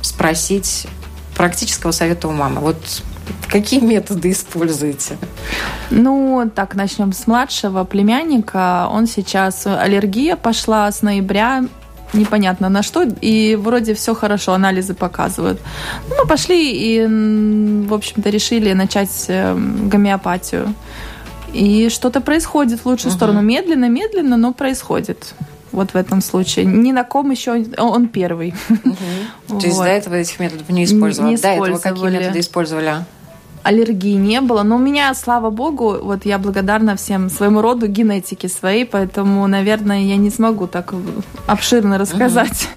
[0.00, 0.86] спросить
[1.34, 2.60] практического совета у мамы.
[2.60, 3.02] Вот
[3.48, 5.16] Какие методы используете?
[5.90, 8.88] Ну, так, начнем с младшего племянника.
[8.90, 11.64] Он сейчас, аллергия пошла с ноября,
[12.12, 15.60] непонятно на что, и вроде все хорошо, анализы показывают.
[16.08, 17.06] Ну, мы пошли и,
[17.86, 20.74] в общем-то, решили начать эм, гомеопатию.
[21.52, 23.16] И что-то происходит в лучшую угу.
[23.16, 23.40] сторону.
[23.42, 25.34] Медленно, медленно, но происходит
[25.72, 26.64] вот в этом случае.
[26.64, 28.54] Ни на ком еще он первый.
[28.68, 29.60] Угу.
[29.60, 31.30] То есть до этого этих методов не использовали?
[31.32, 33.04] Не до этого какие методы использовали?
[33.66, 34.62] Аллергии не было.
[34.62, 40.02] Но у меня, слава богу, вот я благодарна всем своему роду генетики своей, поэтому, наверное,
[40.02, 40.94] я не смогу так
[41.46, 42.68] обширно рассказать.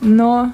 [0.00, 0.52] Но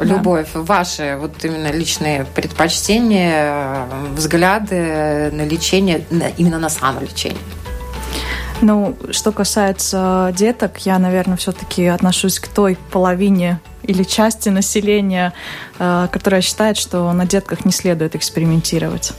[0.00, 0.60] Любовь, да.
[0.60, 6.04] ваши вот именно личные предпочтения, взгляды на лечение,
[6.36, 7.38] именно на самолечение.
[8.60, 15.32] Ну, что касается деток, я, наверное, все-таки отношусь к той половине или части населения,
[15.78, 19.12] которая считает, что на детках не следует экспериментировать.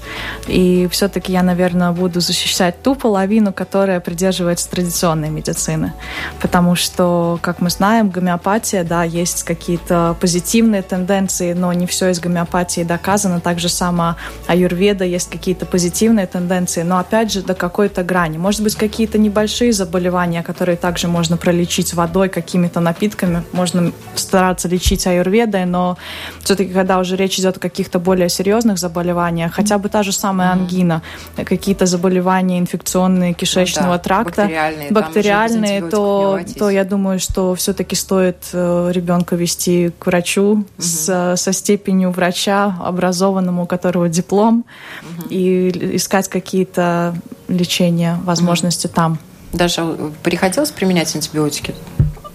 [0.47, 5.93] И все-таки я, наверное, буду защищать ту половину, которая придерживается традиционной медицины.
[6.41, 12.19] Потому что, как мы знаем, гомеопатия, да, есть какие-то позитивные тенденции, но не все из
[12.19, 13.41] гомеопатии доказано.
[13.41, 14.15] Так же само
[14.47, 18.37] аюрведа есть какие-то позитивные тенденции, но опять же до какой-то грани.
[18.37, 25.05] Может быть, какие-то небольшие заболевания, которые также можно пролечить водой, какими-то напитками, можно стараться лечить
[25.07, 25.97] аюрведой, но
[26.45, 30.51] все-таки, когда уже речь идет о каких-то более серьезных заболеваниях, хотя бы та же самая
[30.51, 31.01] ангина,
[31.36, 37.95] какие-то заболевания инфекционные кишечного ну, да, тракта, бактериальные, бактериальные то, то я думаю, что все-таки
[37.95, 40.65] стоит э, ребенка вести к врачу угу.
[40.77, 44.65] с, со степенью врача, образованному, у которого диплом,
[45.01, 45.27] угу.
[45.31, 47.15] и искать какие-то
[47.47, 48.93] лечения, возможности угу.
[48.93, 49.19] там.
[49.51, 51.73] Даже э, приходилось применять антибиотики?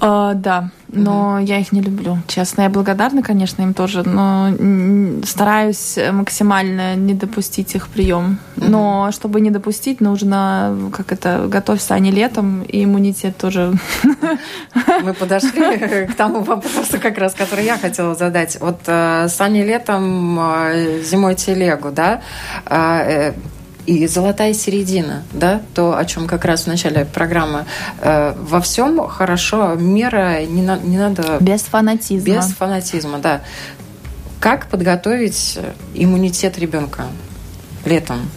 [0.01, 1.45] А, да, но mm-hmm.
[1.45, 2.19] я их не люблю.
[2.27, 4.51] Честно, я благодарна, конечно, им тоже, но
[5.25, 8.39] стараюсь максимально не допустить их прием.
[8.57, 8.69] Mm-hmm.
[8.69, 13.73] Но чтобы не допустить, нужно как это готовься они летом и иммунитет тоже.
[15.03, 18.59] Мы подошли к тому вопросу, как раз, который я хотела задать.
[18.61, 22.21] Вот э, сани летом, э, зимой телегу, да?
[23.87, 27.65] И золотая середина, да, то, о чем как раз в начале программы.
[28.01, 31.39] Э, во всем хорошо, мера не, на, не надо...
[31.41, 32.37] Без фанатизма.
[32.37, 33.43] Без фанатизма, да.
[34.39, 35.59] Как подготовить
[35.95, 37.05] иммунитет ребенка
[37.85, 38.31] летом?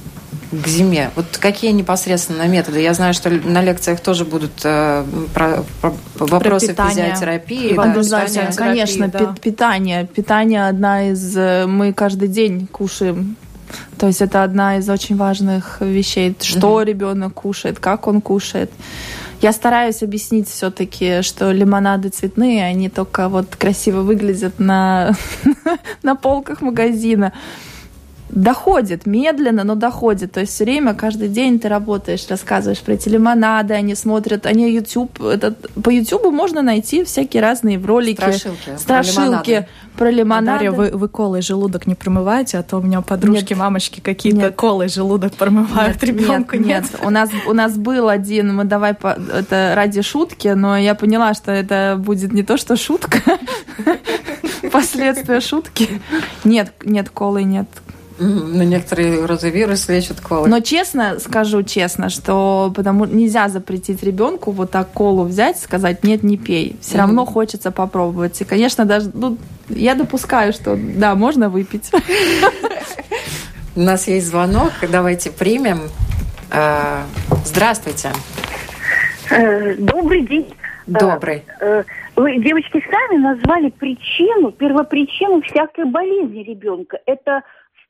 [0.62, 1.10] к зиме.
[1.16, 2.82] Вот какие непосредственно методы?
[2.82, 5.04] Я знаю, что на лекциях тоже будут э,
[5.34, 7.74] про, про, вопросы про физиотерапии.
[7.76, 9.36] Да, питание, конечно, да.
[9.42, 10.06] питание.
[10.06, 11.36] Питание одна из...
[11.36, 13.36] Э, мы каждый день кушаем
[13.98, 16.86] то есть это одна из очень важных вещей, что mm-hmm.
[16.86, 18.72] ребенок кушает, как он кушает.
[19.42, 25.16] Я стараюсь объяснить все-таки, что лимонады цветные, они только вот красиво выглядят на,
[26.04, 27.34] на полках магазина
[28.36, 30.32] доходит медленно, но доходит.
[30.34, 34.72] То есть все время, каждый день ты работаешь, рассказываешь про эти лимонады, они смотрят, они
[34.72, 38.18] YouTube, этот, по YouTube можно найти всякие разные ролики.
[38.18, 38.78] Страшилки.
[38.78, 40.66] Страшилки про лимонады.
[40.66, 43.60] Дарья, вы, вы колой желудок не промываете, а то у меня подружки, нет.
[43.60, 46.56] мамочки какие-то колой желудок промывают нет, ребенку.
[46.56, 50.78] Нет, нет, у нас у нас был один, мы давай по, это ради шутки, но
[50.78, 53.20] я поняла, что это будет не то, что шутка,
[54.72, 56.02] последствия шутки.
[56.44, 57.68] Нет, нет колы, нет
[58.24, 60.48] на некоторые розовирусы лечат колы.
[60.50, 66.24] Но честно, скажу честно, что потому нельзя запретить ребенку вот так колу взять, сказать нет,
[66.24, 66.76] не пей.
[66.82, 67.00] Все mm-hmm.
[67.00, 68.40] равно хочется попробовать.
[68.42, 69.38] И, конечно, даже ну,
[69.70, 71.92] я допускаю, что да, можно выпить.
[73.76, 75.80] У нас есть звонок, давайте примем.
[76.52, 77.04] А,
[77.46, 78.12] здравствуйте.
[79.32, 80.54] Э, добрый день.
[80.86, 81.44] Добрый.
[81.60, 81.84] Э,
[82.16, 87.00] Вы, девочки, сами назвали причину, первопричину всякой болезни ребенка.
[87.06, 87.42] Это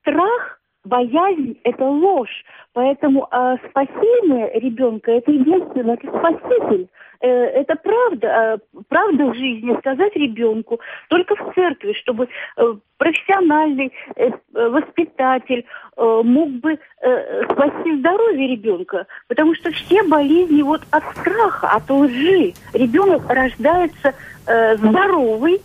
[0.03, 2.43] страх, боязнь, это ложь.
[2.73, 6.87] Поэтому а, спасение ребенка– это единственное, это спаситель.
[7.21, 7.27] Э,
[7.61, 12.27] Это правда, э, правда в жизни сказать ребенку только в церкви, чтобы
[12.57, 15.63] э, профессиональный э, э, воспитатель
[15.95, 19.07] э, мог бы э, спасти здоровье ребенка.
[19.29, 22.53] Потому что все болезни вот от страха, от лжи.
[22.73, 24.13] Ребенок рождается
[24.45, 25.61] э, здоровый.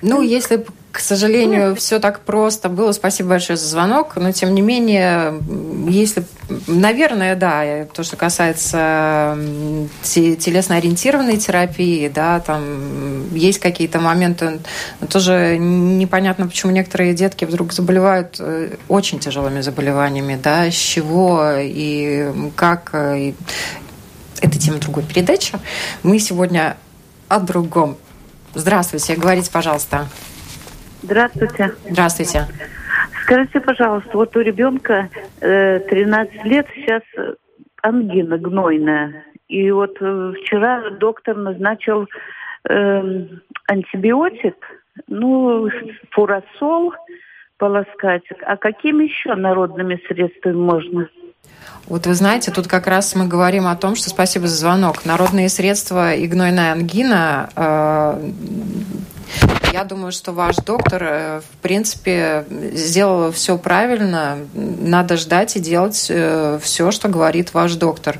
[0.00, 4.60] Ну, если к сожалению, все так просто было, спасибо большое за звонок, но тем не
[4.60, 5.40] менее,
[5.88, 6.22] если,
[6.66, 9.38] наверное, да, э, то, что касается
[10.02, 14.60] телесно-ориентированной терапии, да, там есть какие-то моменты,
[15.00, 21.54] но тоже непонятно, почему некоторые детки вдруг заболевают э, очень тяжелыми заболеваниями, да, с чего
[21.58, 23.34] и как, э, и
[24.42, 25.54] это тема другой передачи.
[26.02, 26.76] Мы сегодня
[27.28, 27.96] о другом.
[28.54, 30.06] Здравствуйте, говорите, пожалуйста.
[31.02, 31.74] Здравствуйте.
[31.90, 32.46] Здравствуйте.
[33.22, 35.08] Скажите, пожалуйста, вот у ребенка
[35.40, 37.02] э, 13 лет сейчас
[37.82, 39.24] ангина гнойная.
[39.48, 42.08] И вот э, вчера доктор назначил
[42.68, 43.26] э,
[43.68, 44.56] антибиотик,
[45.08, 45.68] ну,
[46.10, 46.94] фурасол
[47.58, 48.24] полоскать.
[48.46, 51.08] А какими еще народными средствами можно?
[51.86, 55.04] Вот вы знаете, тут как раз мы говорим о том, что спасибо за звонок.
[55.04, 57.50] Народные средства и гнойная ангина.
[57.56, 58.30] э,
[59.72, 62.44] Я думаю, что ваш доктор, э, в принципе,
[62.74, 64.36] сделал все правильно.
[64.54, 68.18] Надо ждать и делать все, что говорит ваш доктор.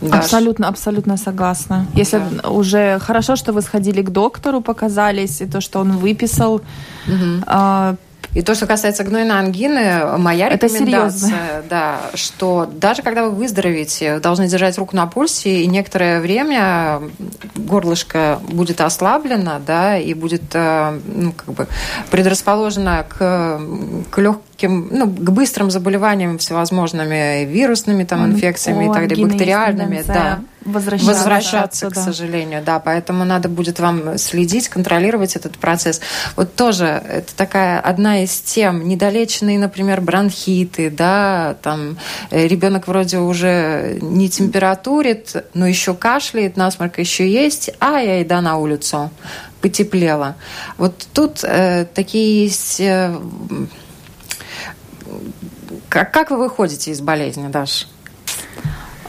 [0.00, 0.24] Даш?
[0.24, 1.86] Абсолютно, абсолютно согласна.
[1.94, 2.48] Если Да.
[2.48, 6.60] уже хорошо, что вы сходили к доктору, показались, и то, что он выписал.
[7.06, 7.44] Мгм.
[8.34, 14.14] И то, что касается гнойной ангины, моя Это рекомендация, да, что даже когда вы выздоровеете,
[14.14, 17.02] вы должны держать руку на пульсе, и некоторое время
[17.56, 21.66] горлышко будет ослаблено, да, и будет, э, ну, как бы
[22.10, 23.60] предрасположено к,
[24.10, 24.18] к
[24.62, 31.12] легким, ну, к быстрым заболеваниям всевозможными вирусными там инфекциями и так далее, бактериальными, да Возвращаться,
[31.12, 32.04] возвращаться, к да.
[32.04, 36.00] сожалению, да, поэтому надо будет вам следить, контролировать этот процесс.
[36.36, 41.98] Вот тоже это такая одна из тем, недолеченные, например, бронхиты, да, там
[42.30, 48.40] э, ребенок вроде уже не температурит, но еще кашляет, насморк еще есть, а я иду
[48.40, 49.10] на улицу,
[49.60, 50.36] потеплело.
[50.78, 52.80] Вот тут э, такие есть...
[52.80, 53.18] э,
[55.92, 57.86] как, как вы выходите из болезни, Даша?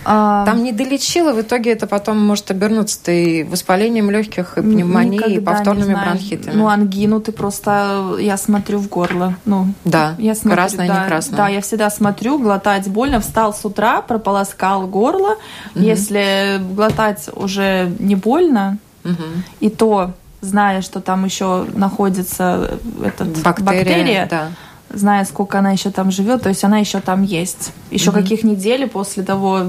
[0.04, 5.40] Там не долечила, в итоге это потом может обернуться и воспалением легких, и пневмонией, и
[5.40, 6.54] повторными бронхитами.
[6.54, 9.36] Ну, ангину ты просто, я смотрю в горло.
[9.46, 11.38] Ну, Да, я смотрю, красное, да, не красное.
[11.38, 13.22] Да, я всегда смотрю, глотать больно.
[13.22, 15.38] Встал с утра, прополоскал горло.
[15.74, 19.44] Если глотать уже не больно, Мгм.
[19.62, 20.12] и то,
[20.42, 24.48] зная, что там еще находится этот, Бактерия, бактерия, да.
[24.94, 27.72] Зная, сколько она еще там живет, то есть она еще там есть.
[27.92, 29.64] Еще каких недель после того,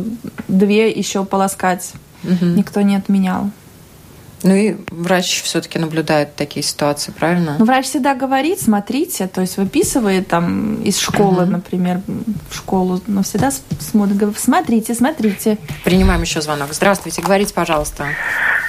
[0.48, 2.56] две еще полоскать Мгм.
[2.56, 3.50] никто не отменял.
[4.44, 7.56] Ну и врач все-таки наблюдает такие ситуации, правильно?
[7.58, 12.02] Ну, врач всегда говорит, смотрите, то есть выписывает там из школы, например,
[12.50, 13.50] в школу, но всегда
[13.80, 15.56] смотрит, говорит, смотрите, смотрите.
[15.82, 16.68] Принимаем еще звонок.
[16.72, 18.04] Здравствуйте, говорите, пожалуйста.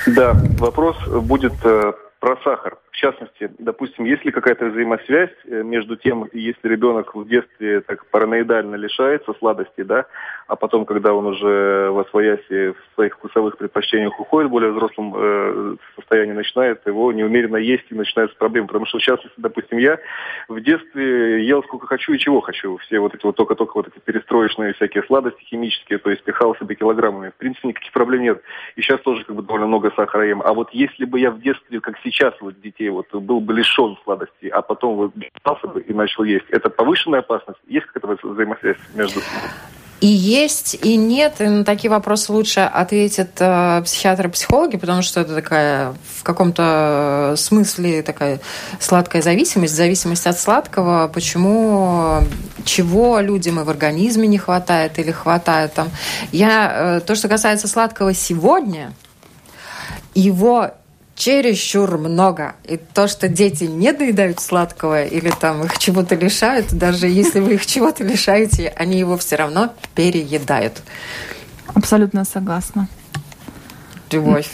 [0.07, 1.91] Да, вопрос будет э,
[2.21, 2.77] про сахар.
[3.05, 8.73] Частности, допустим, есть ли какая-то взаимосвязь э, между тем, если ребенок в детстве так параноидально
[8.77, 10.07] лишается сладостей, да,
[10.47, 15.13] а потом, когда он уже в освояси в своих вкусовых предпочтениях уходит в более взрослом
[15.15, 18.67] э, состоянии, начинает его неумеренно есть и начинаются проблемы.
[18.67, 19.99] Потому что, в частности, допустим, я
[20.47, 22.77] в детстве ел сколько хочу и чего хочу.
[22.77, 26.73] Все вот эти вот только-только вот эти перестроечные всякие сладости химические, то есть пихал себе
[26.73, 27.29] килограммами.
[27.29, 28.41] В принципе, никаких проблем нет.
[28.75, 30.41] И сейчас тоже как бы довольно много сахара ем.
[30.43, 33.97] А вот если бы я в детстве, как сейчас вот детей, вот был бы лишен
[34.03, 37.59] сладостей, а потом вот бы и начал есть, это повышенная опасность?
[37.67, 39.19] Есть какая-то взаимосвязь между
[40.01, 41.35] И есть, и нет.
[41.39, 46.23] И на такие вопросы лучше ответят э, психиатры и психологи, потому что это такая в
[46.23, 48.39] каком-то смысле такая
[48.79, 51.09] сладкая зависимость, зависимость от сладкого.
[51.13, 52.19] Почему,
[52.65, 55.87] чего людям и в организме не хватает или хватает там.
[56.31, 58.91] Я, э, то, что касается сладкого сегодня,
[60.13, 60.71] его
[61.15, 62.55] чересчур много.
[62.65, 67.55] И то, что дети не доедают сладкого или там их чего-то лишают, даже если вы
[67.55, 70.81] их чего-то лишаете, они его все равно переедают.
[71.73, 72.87] Абсолютно согласна.
[74.11, 74.49] Любовь.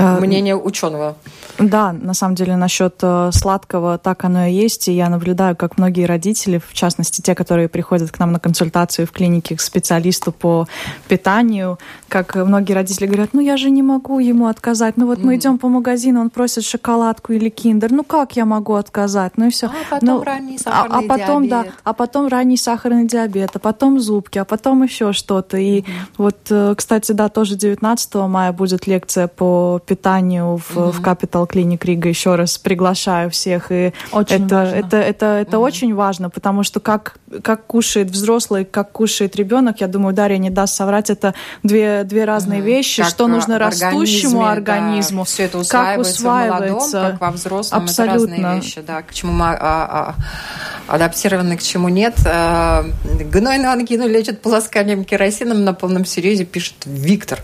[0.00, 1.16] Э, Мнение ученого.
[1.58, 4.88] Да, на самом деле насчет э, сладкого так оно и есть.
[4.88, 9.06] И я наблюдаю, как многие родители, в частности те, которые приходят к нам на консультацию
[9.06, 10.66] в клинике к специалисту по
[11.06, 11.78] питанию,
[12.08, 14.96] как многие родители говорят, ну я же не могу ему отказать.
[14.96, 15.26] Ну вот mm-hmm.
[15.26, 17.92] мы идем по магазину, он просит шоколадку или киндер.
[17.92, 19.32] Ну как я могу отказать?
[19.36, 19.66] Ну и все.
[19.66, 21.66] А потом ну, ранний сахарный а, а потом, диабет.
[21.66, 25.58] да, а потом ранний сахарный диабет, а потом зубки, а потом еще что-то.
[25.58, 25.84] И mm-hmm.
[26.16, 30.92] вот, э, кстати, да, тоже 19 мая будет лекция по питанию в, mm-hmm.
[30.92, 32.08] в Capital Clinic Рига.
[32.08, 33.72] Еще раз приглашаю всех.
[33.72, 34.74] И очень это, важно.
[34.76, 35.60] это, это, это mm-hmm.
[35.60, 40.50] очень важно, потому что как, как кушает взрослый, как кушает ребенок, я думаю, Дарья не
[40.50, 41.34] даст соврать, это
[41.64, 42.64] две, две разные mm-hmm.
[42.64, 45.24] вещи, Как что нужно растущему организму.
[45.24, 47.10] все это как усваивается, в молодом, усваивается.
[47.10, 47.82] как во взрослом.
[47.82, 48.34] Абсолютно.
[48.34, 52.14] Это разные вещи, да, к чему мы а, а, адаптированы, к чему нет.
[52.26, 57.40] А, гнойную ангину лечат полосканием керосином на полном серьезе, пишет Виктор.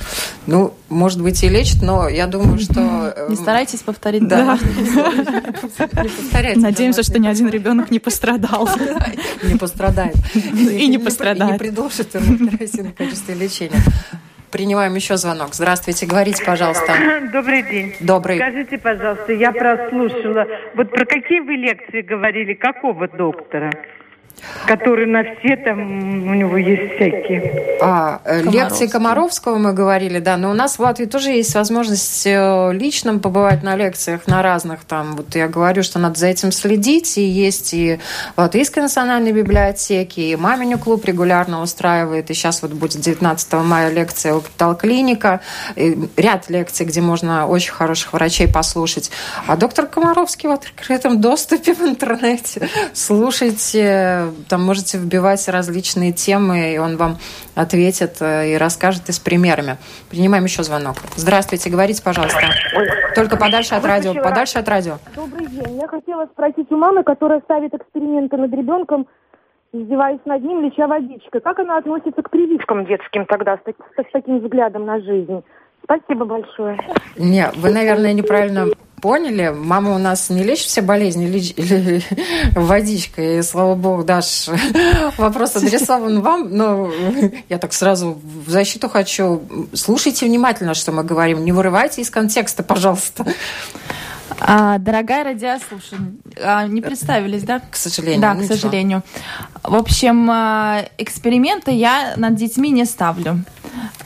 [0.46, 3.12] Ну, может быть, и лечит, но я думаю, что...
[3.16, 4.58] э, Не старайтесь повторить, Да.
[6.56, 8.68] Надеемся, что ни один ребенок не пострадал.
[9.42, 10.16] Не пострадает.
[10.34, 11.52] И не пострадает.
[11.52, 13.80] Не предложит керосин в качестве лечения.
[14.50, 15.54] Принимаем еще звонок.
[15.54, 16.92] Здравствуйте, говорите, пожалуйста.
[17.32, 17.94] Добрый день.
[18.00, 18.36] Добрый.
[18.38, 20.46] Скажите, пожалуйста, я прослушала.
[20.74, 22.54] Вот про какие вы лекции говорили?
[22.54, 23.70] Какого доктора?
[24.66, 27.78] Который на все там, у него есть всякие.
[27.80, 32.26] А, э, лекции Комаровского мы говорили, да, но у нас в Латвии тоже есть возможность
[32.26, 35.16] э, лично побывать на лекциях на разных там.
[35.16, 37.98] Вот я говорю, что надо за этим следить, и есть и
[38.34, 43.90] в Латвийской национальной библиотеке, и Маминю клуб регулярно устраивает, и сейчас вот будет 19 мая
[43.90, 44.42] лекция у
[44.74, 45.40] Клиника,
[45.76, 49.10] ряд лекций, где можно очень хороших врачей послушать.
[49.46, 52.68] А доктор Комаровский в открытом доступе в интернете.
[52.92, 57.16] Слушайте, там можете вбивать различные темы, и он вам
[57.54, 59.76] ответит э, и расскажет и с примерами.
[60.10, 60.96] Принимаем еще звонок.
[61.16, 62.40] Здравствуйте, говорите, пожалуйста.
[63.14, 64.98] Только подальше от радио, подальше от радио.
[65.14, 65.78] Добрый день.
[65.80, 69.06] Я хотела спросить у мамы, которая ставит эксперименты над ребенком,
[69.72, 71.40] издеваясь над ним, леча водичкой.
[71.40, 75.42] Как она относится к прививкам детским тогда, с, с таким взглядом на жизнь?
[75.86, 76.78] Спасибо большое.
[77.16, 78.66] Не, вы, наверное, неправильно
[79.00, 79.54] поняли.
[79.56, 81.54] Мама у нас не лечит все болезни леч-
[82.56, 83.38] водичкой.
[83.38, 84.48] И, слава богу, Даш,
[85.18, 86.48] вопрос адресован вам.
[86.50, 86.90] Но
[87.48, 89.42] я так сразу в защиту хочу.
[89.74, 91.44] Слушайте внимательно, что мы говорим.
[91.44, 93.24] Не вырывайте из контекста, пожалуйста.
[94.40, 97.60] А, дорогая радиослушатель, а, не представились, да?
[97.70, 98.20] К сожалению.
[98.20, 98.54] Да, к Ничего.
[98.54, 99.02] сожалению.
[99.62, 103.44] В общем, а, эксперименты я над детьми не ставлю.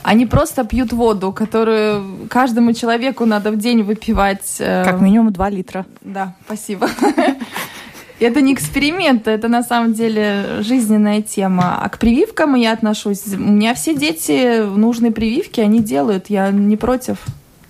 [0.03, 4.55] Они просто пьют воду, которую каждому человеку надо в день выпивать.
[4.59, 5.85] э, Как минимум 2 литра.
[6.01, 6.89] Да, спасибо.
[8.19, 11.79] Это не эксперимент, это на самом деле жизненная тема.
[11.83, 13.23] А к прививкам я отношусь.
[13.33, 16.29] У меня все дети нужные прививки, они делают.
[16.29, 17.17] Я не против.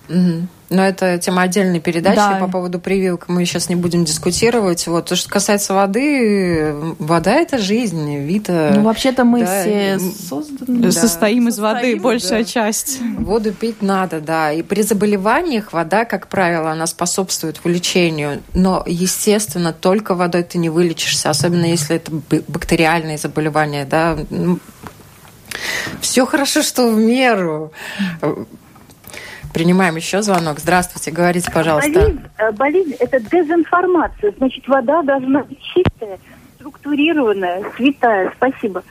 [0.09, 0.49] Мгм.
[0.71, 2.15] Но это тема отдельной передачи.
[2.15, 2.37] Да.
[2.39, 4.87] По поводу прививок мы сейчас не будем дискутировать.
[4.87, 5.07] Вот.
[5.07, 8.45] То, что касается воды, вода– это жизнь, вид.
[8.47, 10.79] э, Ну, вообще-то мы да, все созданы.
[10.83, 10.91] Да.
[10.91, 12.45] Состоим из воды, Состоим, большая да.
[12.45, 12.99] часть.
[13.19, 14.53] Воду пить надо, да.
[14.53, 18.41] И при заболеваниях вода, как правило, она способствует вылечению.
[18.53, 22.11] Но, естественно, только водой ты не вылечишься, особенно если это
[22.47, 24.17] бактериальные заболевания, да.
[25.99, 27.73] Все хорошо, что в меру.
[29.53, 30.59] Принимаем еще звонок.
[30.59, 31.91] Здравствуйте, говорите, пожалуйста.
[31.91, 34.33] Болезнь, э, болезнь– это дезинформация.
[34.37, 36.19] Значит, вода должна быть чистая,
[36.55, 38.31] структурированная, святая.
[38.37, 38.83] Спасибо.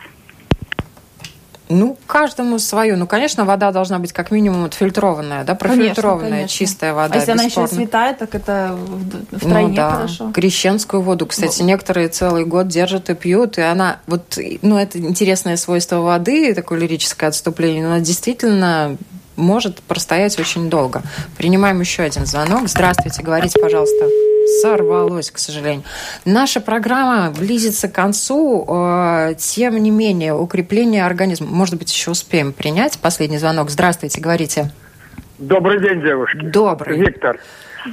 [1.70, 2.96] Ну, каждому свою.
[2.96, 6.48] Ну, конечно, вода должна быть как минимум отфильтрованная, да, профильтрованная, конечно.
[6.48, 7.14] чистая вода.
[7.14, 7.84] а если она еще бесспорно.
[7.84, 9.90] святая, так это в- втройне ну, да.
[9.92, 10.32] хорошо.
[10.32, 15.56] Крещенскую воду, кстати, некоторые целый год держат и пьют, и она вот, ну, это интересное
[15.56, 18.96] свойство воды, такое лирическое отступление, но она действительно
[19.40, 21.02] может простоять очень долго.
[21.36, 22.68] Принимаем еще один звонок.
[22.68, 24.06] Здравствуйте, говорите, пожалуйста.
[24.62, 25.82] Сорвалось, к сожалению.
[26.24, 28.64] Наша программа близится к концу.
[28.68, 31.46] э, Тем не менее, укрепление организма.
[31.48, 33.70] Может быть, еще успеем принять последний звонок.
[33.70, 34.70] Здравствуйте, говорите.
[35.38, 36.38] Добрый день, девушки.
[36.42, 36.98] Добрый.
[36.98, 37.38] Виктор.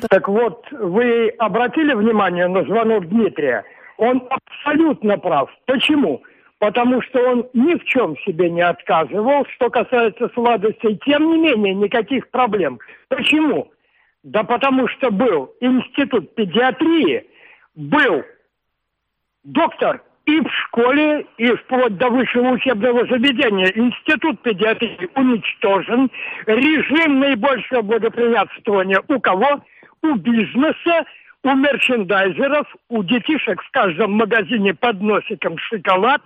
[0.09, 3.63] Так вот, вы обратили внимание на звонок Дмитрия?
[3.97, 5.49] Он абсолютно прав.
[5.65, 6.21] Почему?
[6.59, 10.99] Потому что он ни в чем себе не отказывал, что касается сладостей.
[11.05, 12.79] Тем не менее, никаких проблем.
[13.09, 13.71] Почему?
[14.23, 17.27] Да потому что был институт педиатрии,
[17.75, 18.23] был
[19.43, 23.71] доктор и в школе, и вплоть до высшего учебного заведения.
[23.75, 26.11] Институт педиатрии уничтожен.
[26.45, 29.63] Режим наибольшего благоприятствования у кого?
[30.03, 31.05] У бизнеса,
[31.43, 36.21] у мерчендайзеров, у детишек в каждом магазине под носиком шоколад.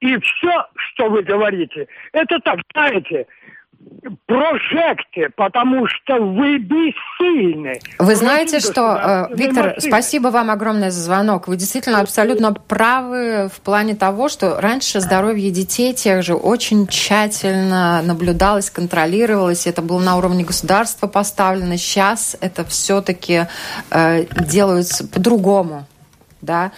[0.00, 3.26] И все, что вы говорите, это так, знаете,
[4.26, 7.78] прожекте, потому что вы бессильны.
[7.98, 11.48] Вы знаете, что, э, Виктор, спасибо вам огромное за звонок.
[11.48, 18.02] Вы действительно абсолютно правы в плане того, что раньше здоровье детей тех же очень тщательно
[18.02, 19.66] наблюдалось, контролировалось.
[19.66, 21.76] Это было на уровне государства поставлено.
[21.76, 23.46] Сейчас это все-таки
[23.90, 25.86] э, делается по-другому
[26.40, 26.72] да,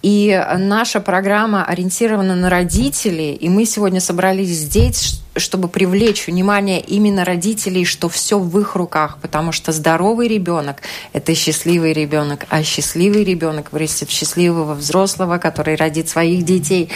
[0.00, 7.24] и наша программа ориентирована на родителей, и мы сегодня собрались здесь, чтобы привлечь внимание именно
[7.24, 10.82] родителей, что все в их руках, потому что здоровый ребенок–
[11.12, 16.90] это счастливый ребенок, а счастливый ребенок вырастет в счастливого взрослого, который родит своих детей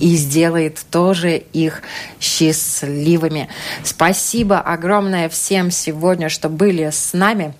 [0.00, 1.82] и сделает тоже их
[2.20, 3.48] счастливыми.
[3.82, 7.54] Спасибо огромное всем сегодня, что были с нами.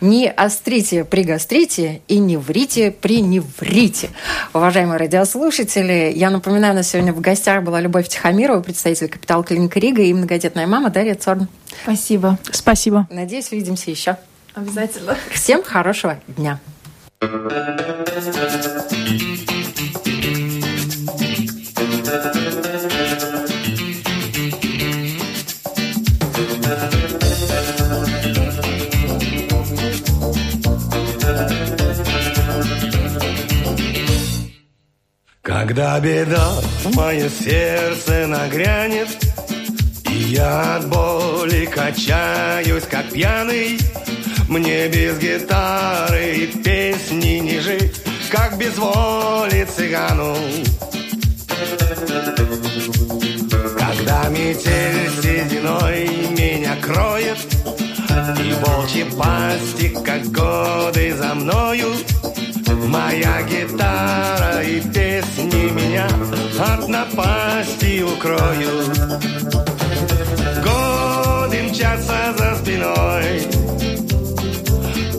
[0.00, 4.10] Не острите при гастрите и не врите при не врите.
[4.52, 9.78] Уважаемые радиослушатели, я напоминаю, у нас сегодня в гостях была Любовь Тихомирова, представитель Капитал Клиника
[9.80, 11.48] Рига и многодетная мама Дарья Цорн.
[11.82, 12.38] Спасибо.
[12.50, 13.06] Спасибо.
[13.10, 14.16] Надеюсь, увидимся еще.
[14.54, 15.16] Обязательно.
[15.32, 16.60] Всем хорошего дня.
[35.44, 39.08] Когда беда в мое сердце нагрянет,
[40.08, 43.78] И я от боли качаюсь, как пьяный,
[44.48, 50.34] Мне без гитары и песни не жить, Как без воли цыгану.
[53.78, 57.36] Когда метель сединой меня кроет,
[58.42, 61.92] И волчьи пасти, как годы за мною,
[62.66, 66.08] Моя гитара и песни меня
[66.58, 68.98] от напасти укроют.
[70.62, 73.42] Годы мчатся за спиной,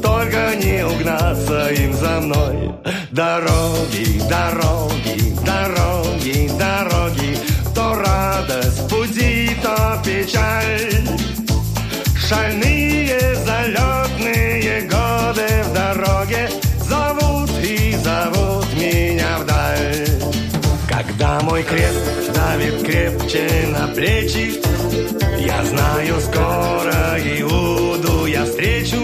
[0.01, 2.71] только не угнаться им за мной.
[3.11, 5.14] Дороги, дороги,
[21.55, 24.59] мой крест давит крепче на плечи,
[25.39, 28.97] я знаю, скоро Иуду я встречу.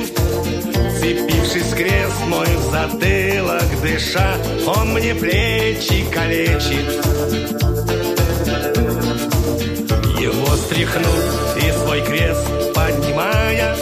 [1.00, 4.36] Цепившись крест мой в затылок дыша,
[4.68, 6.90] он мне плечи калечит.
[10.20, 13.78] Его стряхнуть и свой крест поднимая,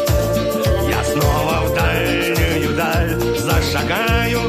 [0.88, 4.42] я снова в дальнюю даль зашагаю,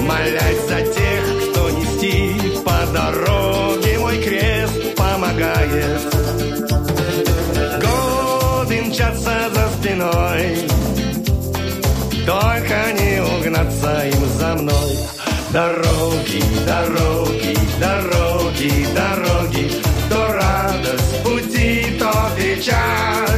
[0.00, 0.89] молясь за
[12.30, 14.98] только не угнаться им за мной.
[15.52, 19.70] Дороги, дороги, дороги, дороги,
[20.08, 23.29] то радость пути, то печаль.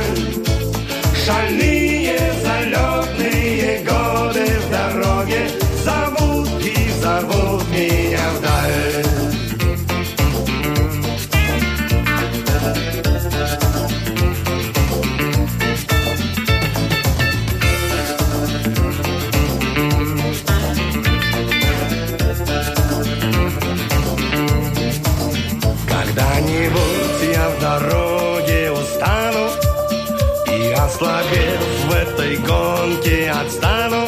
[31.03, 34.07] Ослабев в этой гонке отстану.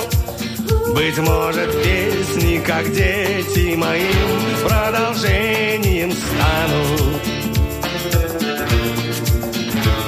[0.95, 7.21] Быть может, песни, как дети моим Продолжением станут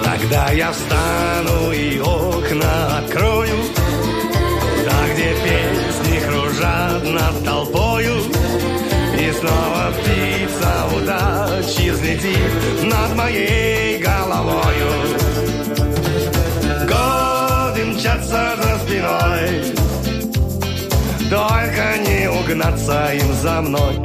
[0.04, 3.56] Тогда я встану и окна открою
[4.78, 8.14] Туда, где песни кружат над толпою.
[9.18, 15.15] И снова птица удачи взлетит над моей головою
[21.28, 23.96] Только не угнаться им за мной.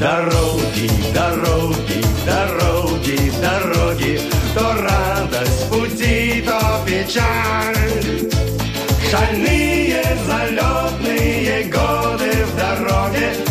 [0.00, 4.20] Дороги, дороги, дороги, дороги.
[4.52, 8.30] То радость пути, то печаль.
[9.08, 13.45] Шальные залетные годы в дороге.